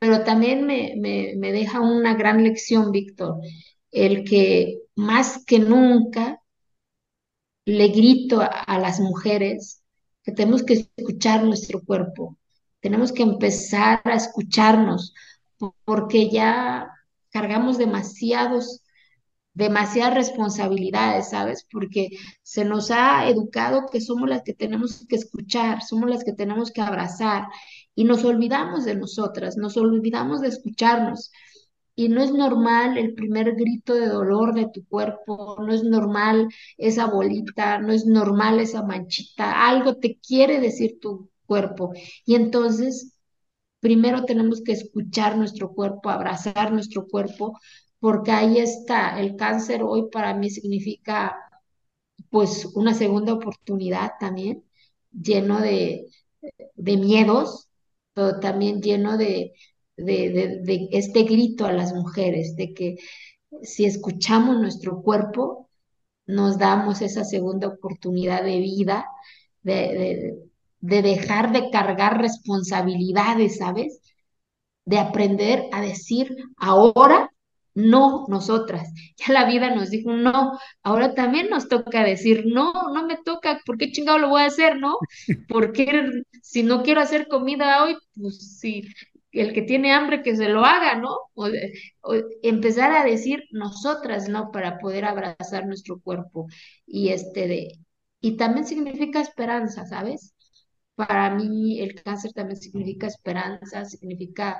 Pero 0.00 0.24
también 0.24 0.64
me, 0.66 0.94
me, 0.96 1.34
me 1.36 1.52
deja 1.52 1.80
una 1.80 2.14
gran 2.14 2.42
lección, 2.42 2.92
Víctor, 2.92 3.36
el 3.90 4.24
que 4.24 4.78
más 4.94 5.44
que 5.44 5.58
nunca 5.58 6.40
le 7.66 7.88
grito 7.88 8.40
a, 8.40 8.78
las 8.78 8.98
mujeres 9.00 9.82
tenemos 10.32 10.62
que 10.62 10.74
escuchar 10.74 11.44
nuestro 11.44 11.82
cuerpo, 11.82 12.36
tenemos 12.80 13.12
que 13.12 13.22
empezar 13.22 14.00
a 14.04 14.14
escucharnos, 14.14 15.14
porque 15.84 16.30
ya 16.30 16.90
cargamos 17.30 17.78
demasiados, 17.78 18.82
demasiadas 19.54 20.14
responsabilidades, 20.14 21.30
¿sabes? 21.30 21.66
Porque 21.70 22.10
se 22.42 22.64
nos 22.64 22.90
ha 22.90 23.28
educado 23.28 23.86
que 23.90 24.00
somos 24.00 24.28
las 24.28 24.42
que 24.42 24.54
tenemos 24.54 25.06
que 25.08 25.16
escuchar, 25.16 25.82
somos 25.82 26.08
las 26.08 26.24
que 26.24 26.32
tenemos 26.32 26.70
que 26.70 26.80
abrazar 26.80 27.46
y 27.94 28.04
nos 28.04 28.24
olvidamos 28.24 28.84
de 28.84 28.94
nosotras, 28.94 29.56
nos 29.56 29.76
olvidamos 29.76 30.40
de 30.40 30.48
escucharnos 30.48 31.32
y 31.98 32.08
no 32.08 32.22
es 32.22 32.32
normal 32.32 32.96
el 32.98 33.14
primer 33.14 33.54
grito 33.56 33.94
de 33.94 34.08
dolor 34.08 34.54
de 34.54 34.68
tu 34.72 34.86
cuerpo, 34.86 35.56
no 35.60 35.72
es 35.74 35.82
normal 35.84 36.48
esa 36.76 37.06
bolita, 37.06 37.78
no 37.80 37.92
es 37.92 38.06
normal 38.06 38.60
esa 38.60 38.82
manchita, 38.84 39.66
algo 39.68 39.96
te 39.96 40.18
quiere 40.20 40.60
decir 40.60 41.00
tu 41.00 41.30
cuerpo. 41.46 41.92
Y 42.24 42.36
entonces, 42.36 43.14
primero 43.80 44.24
tenemos 44.24 44.62
que 44.62 44.72
escuchar 44.72 45.36
nuestro 45.38 45.72
cuerpo, 45.74 46.10
abrazar 46.10 46.72
nuestro 46.72 47.06
cuerpo, 47.08 47.58
porque 48.00 48.32
ahí 48.32 48.58
está, 48.58 49.20
el 49.20 49.36
cáncer 49.36 49.82
hoy 49.84 50.08
para 50.12 50.34
mí 50.34 50.50
significa 50.50 51.36
pues 52.30 52.66
una 52.74 52.94
segunda 52.94 53.32
oportunidad 53.34 54.12
también, 54.20 54.64
lleno 55.12 55.60
de, 55.60 56.06
de 56.76 56.96
miedos, 56.96 57.68
pero 58.14 58.40
también 58.40 58.82
lleno 58.82 59.16
de, 59.18 59.54
de, 59.98 60.88
este 60.92 61.24
grito 61.24 61.66
a 61.66 61.72
las 61.72 61.92
mujeres, 61.92 62.56
de 62.56 62.72
que 62.72 62.96
si 63.62 63.84
escuchamos 63.84 64.58
nuestro 64.60 65.02
cuerpo, 65.02 65.68
nos 66.26 66.58
damos 66.58 67.00
esa 67.02 67.24
segunda 67.24 67.68
oportunidad 67.68 68.42
de 68.44 68.58
vida, 68.58 69.06
de, 69.62 70.34
de, 70.80 71.02
dejar 71.02 71.52
de 71.52 71.70
cargar 71.70 72.20
responsabilidades, 72.20 73.58
¿sabes? 73.58 74.00
De 74.84 74.98
aprender 74.98 75.64
a 75.72 75.80
decir 75.80 76.36
ahora 76.56 77.30
no 77.74 78.26
nosotras. 78.28 78.88
Ya 79.16 79.32
la 79.32 79.46
vida 79.46 79.74
nos 79.74 79.90
dijo 79.90 80.12
no, 80.12 80.58
ahora 80.82 81.14
también 81.14 81.48
nos 81.50 81.68
toca 81.68 82.04
decir 82.04 82.44
no, 82.46 82.72
no 82.94 83.04
me 83.06 83.16
toca, 83.16 83.60
¿por 83.66 83.76
qué 83.78 83.90
chingado 83.90 84.18
lo 84.18 84.28
voy 84.28 84.42
a 84.42 84.46
hacer, 84.46 84.76
no? 84.76 84.96
Porque 85.48 86.22
si 86.42 86.62
no 86.62 86.82
quiero 86.82 87.00
hacer 87.00 87.26
comida 87.26 87.82
hoy, 87.82 87.96
pues 88.14 88.58
sí, 88.60 88.84
el 89.32 89.52
que 89.52 89.62
tiene 89.62 89.92
hambre 89.92 90.22
que 90.22 90.36
se 90.36 90.48
lo 90.48 90.64
haga, 90.64 90.96
¿no? 90.96 91.10
O, 91.34 91.48
empezar 92.42 92.92
a 92.92 93.04
decir 93.04 93.44
nosotras, 93.50 94.28
¿no? 94.28 94.50
Para 94.50 94.78
poder 94.78 95.04
abrazar 95.04 95.66
nuestro 95.66 96.00
cuerpo. 96.00 96.46
Y 96.86 97.10
este 97.10 97.48
de, 97.48 97.72
y 98.20 98.36
también 98.36 98.66
significa 98.66 99.20
esperanza, 99.20 99.86
¿sabes? 99.86 100.34
Para 100.94 101.34
mí 101.34 101.80
el 101.80 101.94
cáncer 102.02 102.32
también 102.32 102.60
significa 102.60 103.06
esperanza, 103.06 103.84
significa 103.84 104.58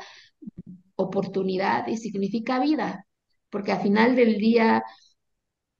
oportunidad 0.96 1.87
y 1.88 1.96
significa 1.96 2.61
vida, 2.61 3.07
porque 3.50 3.72
al 3.72 3.83
final 3.83 4.16
del 4.16 4.38
día 4.38 4.83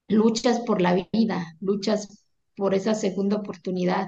luchas 0.07 0.59
por 0.61 0.81
la 0.81 0.93
vida, 1.13 1.45
luchas 1.61 2.25
por 2.55 2.73
esa 2.73 2.95
segunda 2.95 3.37
oportunidad. 3.37 4.07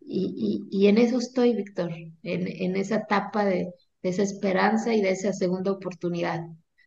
Y, 0.00 0.66
y, 0.70 0.86
en 0.88 0.98
eso 0.98 1.18
estoy, 1.18 1.54
Víctor, 1.54 1.92
en, 1.92 2.12
en 2.22 2.76
esa 2.76 2.96
etapa 2.96 3.44
de, 3.44 3.72
de 4.02 4.08
esa 4.10 4.22
esperanza 4.22 4.94
y 4.94 5.02
de 5.02 5.10
esa 5.10 5.32
segunda 5.32 5.72
oportunidad. 5.72 6.40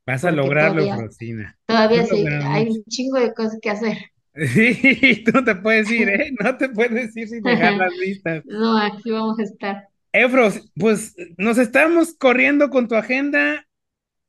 Vas 0.06 0.26
a 0.26 0.32
lograrlo, 0.32 0.84
Rosina. 0.96 1.58
Todavía 1.66 2.06
sí, 2.06 2.26
hay 2.28 2.68
un 2.70 2.84
chingo 2.86 3.20
de 3.20 3.34
cosas 3.34 3.58
que 3.62 3.70
hacer. 3.70 3.98
Sí, 4.36 5.24
tú 5.24 5.32
no 5.32 5.44
te 5.44 5.54
puedes 5.54 5.92
ir, 5.92 6.10
¿eh? 6.10 6.32
No 6.44 6.58
te 6.58 6.68
puedes 6.68 7.16
ir 7.16 7.28
sin 7.28 7.44
dejar 7.44 7.74
las 7.74 7.94
listas. 8.02 8.44
No, 8.46 8.80
aquí 8.80 9.12
vamos 9.12 9.38
a 9.38 9.44
estar. 9.44 9.88
Efros, 10.12 10.72
pues 10.76 11.16
nos 11.38 11.60
estamos 11.60 12.16
corriendo 12.16 12.72
con 12.72 12.88
tu 12.88 12.96
agenda. 12.96 13.68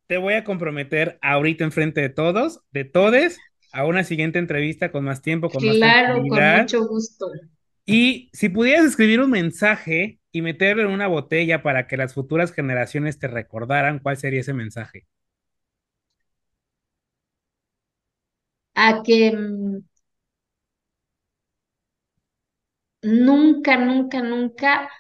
Te 0.06 0.18
voy 0.18 0.34
a 0.34 0.44
comprometer 0.44 1.18
ahorita 1.22 1.64
enfrente 1.64 2.02
de 2.02 2.10
todos, 2.10 2.60
de 2.70 2.84
todes, 2.84 3.38
a 3.72 3.86
una 3.86 4.04
siguiente 4.04 4.38
entrevista 4.38 4.92
con 4.92 5.04
más 5.04 5.22
tiempo, 5.22 5.48
con 5.48 5.64
más 5.64 5.76
Claro, 5.76 6.22
con 6.28 6.58
mucho 6.58 6.86
gusto. 6.86 7.26
Y 7.86 8.28
si 8.34 8.50
pudieras 8.50 8.84
escribir 8.84 9.20
un 9.22 9.30
mensaje 9.30 10.20
y 10.32 10.42
meterlo 10.42 10.82
en 10.82 10.90
una 10.90 11.06
botella 11.08 11.62
para 11.62 11.86
que 11.86 11.96
las 11.96 12.12
futuras 12.14 12.52
generaciones 12.52 13.18
te 13.18 13.26
recordaran, 13.28 14.00
¿cuál 14.00 14.16
sería 14.18 14.40
ese 14.40 14.52
mensaje? 14.54 15.06
A 18.84 19.02
que 19.04 19.18
mm, 19.32 19.82
nunca, 23.02 23.76
nunca, 23.76 24.20
nunca 24.22 24.90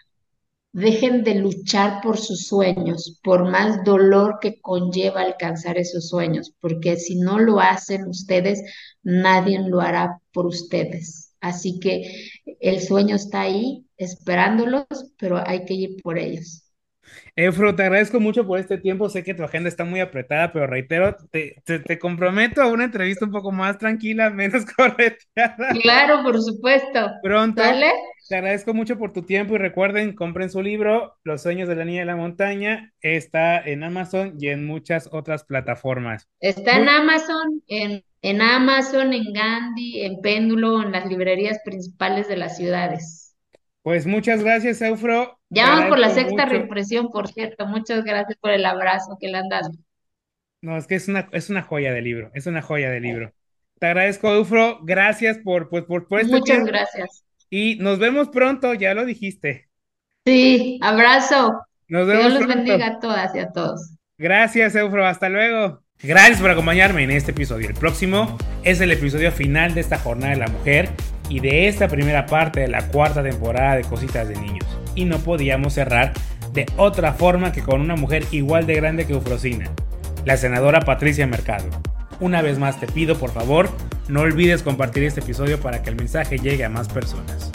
dejen 0.72 1.24
de 1.24 1.36
luchar 1.36 2.02
por 2.02 2.18
sus 2.18 2.46
sueños, 2.48 3.20
por 3.24 3.50
más 3.50 3.84
dolor 3.84 4.38
que 4.42 4.60
conlleva 4.62 5.22
alcanzar 5.22 5.78
esos 5.78 6.08
sueños, 6.10 6.54
porque 6.60 6.96
si 6.98 7.16
no 7.20 7.38
lo 7.40 7.60
hacen 7.60 8.08
ustedes, 8.08 8.62
nadie 9.04 9.60
lo 9.68 9.82
hará 9.82 10.20
por 10.32 10.46
ustedes. 10.46 11.33
Así 11.44 11.78
que 11.78 12.30
el 12.60 12.80
sueño 12.80 13.16
está 13.16 13.42
ahí 13.42 13.84
esperándolos, 13.98 14.86
pero 15.18 15.46
hay 15.46 15.66
que 15.66 15.74
ir 15.74 16.02
por 16.02 16.18
ellos. 16.18 16.64
Efro, 17.36 17.76
te 17.76 17.82
agradezco 17.82 18.18
mucho 18.18 18.46
por 18.46 18.58
este 18.58 18.78
tiempo. 18.78 19.10
Sé 19.10 19.22
que 19.22 19.34
tu 19.34 19.42
agenda 19.42 19.68
está 19.68 19.84
muy 19.84 20.00
apretada, 20.00 20.54
pero 20.54 20.66
reitero, 20.66 21.14
te, 21.30 21.62
te, 21.66 21.98
comprometo 21.98 22.62
a 22.62 22.68
una 22.68 22.84
entrevista 22.84 23.26
un 23.26 23.32
poco 23.32 23.52
más 23.52 23.76
tranquila, 23.76 24.30
menos 24.30 24.64
correteada. 24.64 25.68
Claro, 25.82 26.22
por 26.22 26.40
supuesto. 26.40 27.10
Pronto. 27.22 27.62
Te 28.26 28.36
agradezco 28.36 28.72
mucho 28.72 28.96
por 28.96 29.12
tu 29.12 29.20
tiempo 29.20 29.54
y 29.54 29.58
recuerden, 29.58 30.14
compren 30.14 30.48
su 30.48 30.62
libro, 30.62 31.18
Los 31.24 31.42
sueños 31.42 31.68
de 31.68 31.76
la 31.76 31.84
niña 31.84 32.00
de 32.00 32.06
la 32.06 32.16
montaña. 32.16 32.94
Está 33.02 33.60
en 33.60 33.84
Amazon 33.84 34.34
y 34.40 34.48
en 34.48 34.64
muchas 34.64 35.10
otras 35.12 35.44
plataformas. 35.44 36.26
Está 36.40 36.78
en 36.78 36.88
Amazon, 36.88 37.62
en, 37.66 38.02
en 38.24 38.40
Amazon, 38.40 39.12
en 39.12 39.34
Gandhi, 39.34 40.00
en 40.00 40.22
Péndulo, 40.22 40.82
en 40.82 40.92
las 40.92 41.04
librerías 41.06 41.58
principales 41.62 42.26
de 42.26 42.38
las 42.38 42.56
ciudades. 42.56 43.36
Pues 43.82 44.06
muchas 44.06 44.42
gracias, 44.42 44.80
Eufro. 44.80 45.38
Ya 45.50 45.68
vamos 45.68 45.86
por 45.88 45.98
la 45.98 46.08
sexta 46.08 46.46
reimpresión, 46.46 47.10
por 47.10 47.28
cierto. 47.28 47.66
Muchas 47.66 48.02
gracias 48.02 48.38
por 48.40 48.50
el 48.50 48.64
abrazo 48.64 49.18
que 49.20 49.28
le 49.28 49.36
han 49.36 49.50
dado. 49.50 49.68
No, 50.62 50.78
es 50.78 50.86
que 50.86 50.94
es 50.94 51.06
una, 51.08 51.28
es 51.32 51.50
una 51.50 51.60
joya 51.60 51.92
de 51.92 52.00
libro, 52.00 52.30
es 52.32 52.46
una 52.46 52.62
joya 52.62 52.88
de 52.88 53.00
libro. 53.00 53.34
Te 53.78 53.88
agradezco, 53.88 54.32
Eufro. 54.32 54.78
Gracias 54.82 55.36
por, 55.44 55.68
pues, 55.68 55.84
por, 55.84 56.08
por 56.08 56.20
este 56.20 56.32
Muchas 56.32 56.64
gracias. 56.64 57.26
Y 57.50 57.76
nos 57.76 57.98
vemos 57.98 58.30
pronto, 58.30 58.72
ya 58.72 58.94
lo 58.94 59.04
dijiste. 59.04 59.68
Sí, 60.24 60.78
abrazo. 60.80 61.60
Nos 61.88 62.06
vemos 62.06 62.32
Dios 62.32 62.40
los 62.40 62.48
bendiga 62.48 62.86
a 62.86 62.98
todas 63.00 63.34
y 63.34 63.40
a 63.40 63.52
todos. 63.52 63.90
Gracias, 64.16 64.74
Eufro. 64.76 65.06
Hasta 65.06 65.28
luego. 65.28 65.83
Gracias 66.02 66.40
por 66.40 66.50
acompañarme 66.50 67.02
en 67.02 67.10
este 67.10 67.30
episodio. 67.30 67.68
El 67.68 67.74
próximo 67.74 68.36
es 68.62 68.80
el 68.80 68.90
episodio 68.90 69.32
final 69.32 69.72
de 69.72 69.80
esta 69.80 69.98
jornada 69.98 70.34
de 70.34 70.40
la 70.40 70.48
mujer 70.48 70.90
y 71.30 71.40
de 71.40 71.66
esta 71.66 71.88
primera 71.88 72.26
parte 72.26 72.60
de 72.60 72.68
la 72.68 72.86
cuarta 72.88 73.22
temporada 73.22 73.76
de 73.76 73.84
Cositas 73.84 74.28
de 74.28 74.36
Niños. 74.36 74.66
Y 74.94 75.06
no 75.06 75.18
podíamos 75.18 75.72
cerrar 75.72 76.12
de 76.52 76.66
otra 76.76 77.14
forma 77.14 77.52
que 77.52 77.62
con 77.62 77.80
una 77.80 77.96
mujer 77.96 78.24
igual 78.32 78.66
de 78.66 78.74
grande 78.74 79.06
que 79.06 79.14
Eufrosina, 79.14 79.70
la 80.26 80.36
senadora 80.36 80.80
Patricia 80.80 81.26
Mercado. 81.26 81.70
Una 82.20 82.42
vez 82.42 82.58
más 82.58 82.78
te 82.78 82.86
pido 82.86 83.18
por 83.18 83.32
favor, 83.32 83.70
no 84.08 84.20
olvides 84.20 84.62
compartir 84.62 85.04
este 85.04 85.20
episodio 85.20 85.58
para 85.58 85.82
que 85.82 85.88
el 85.88 85.96
mensaje 85.96 86.38
llegue 86.38 86.64
a 86.64 86.68
más 86.68 86.88
personas. 86.88 87.50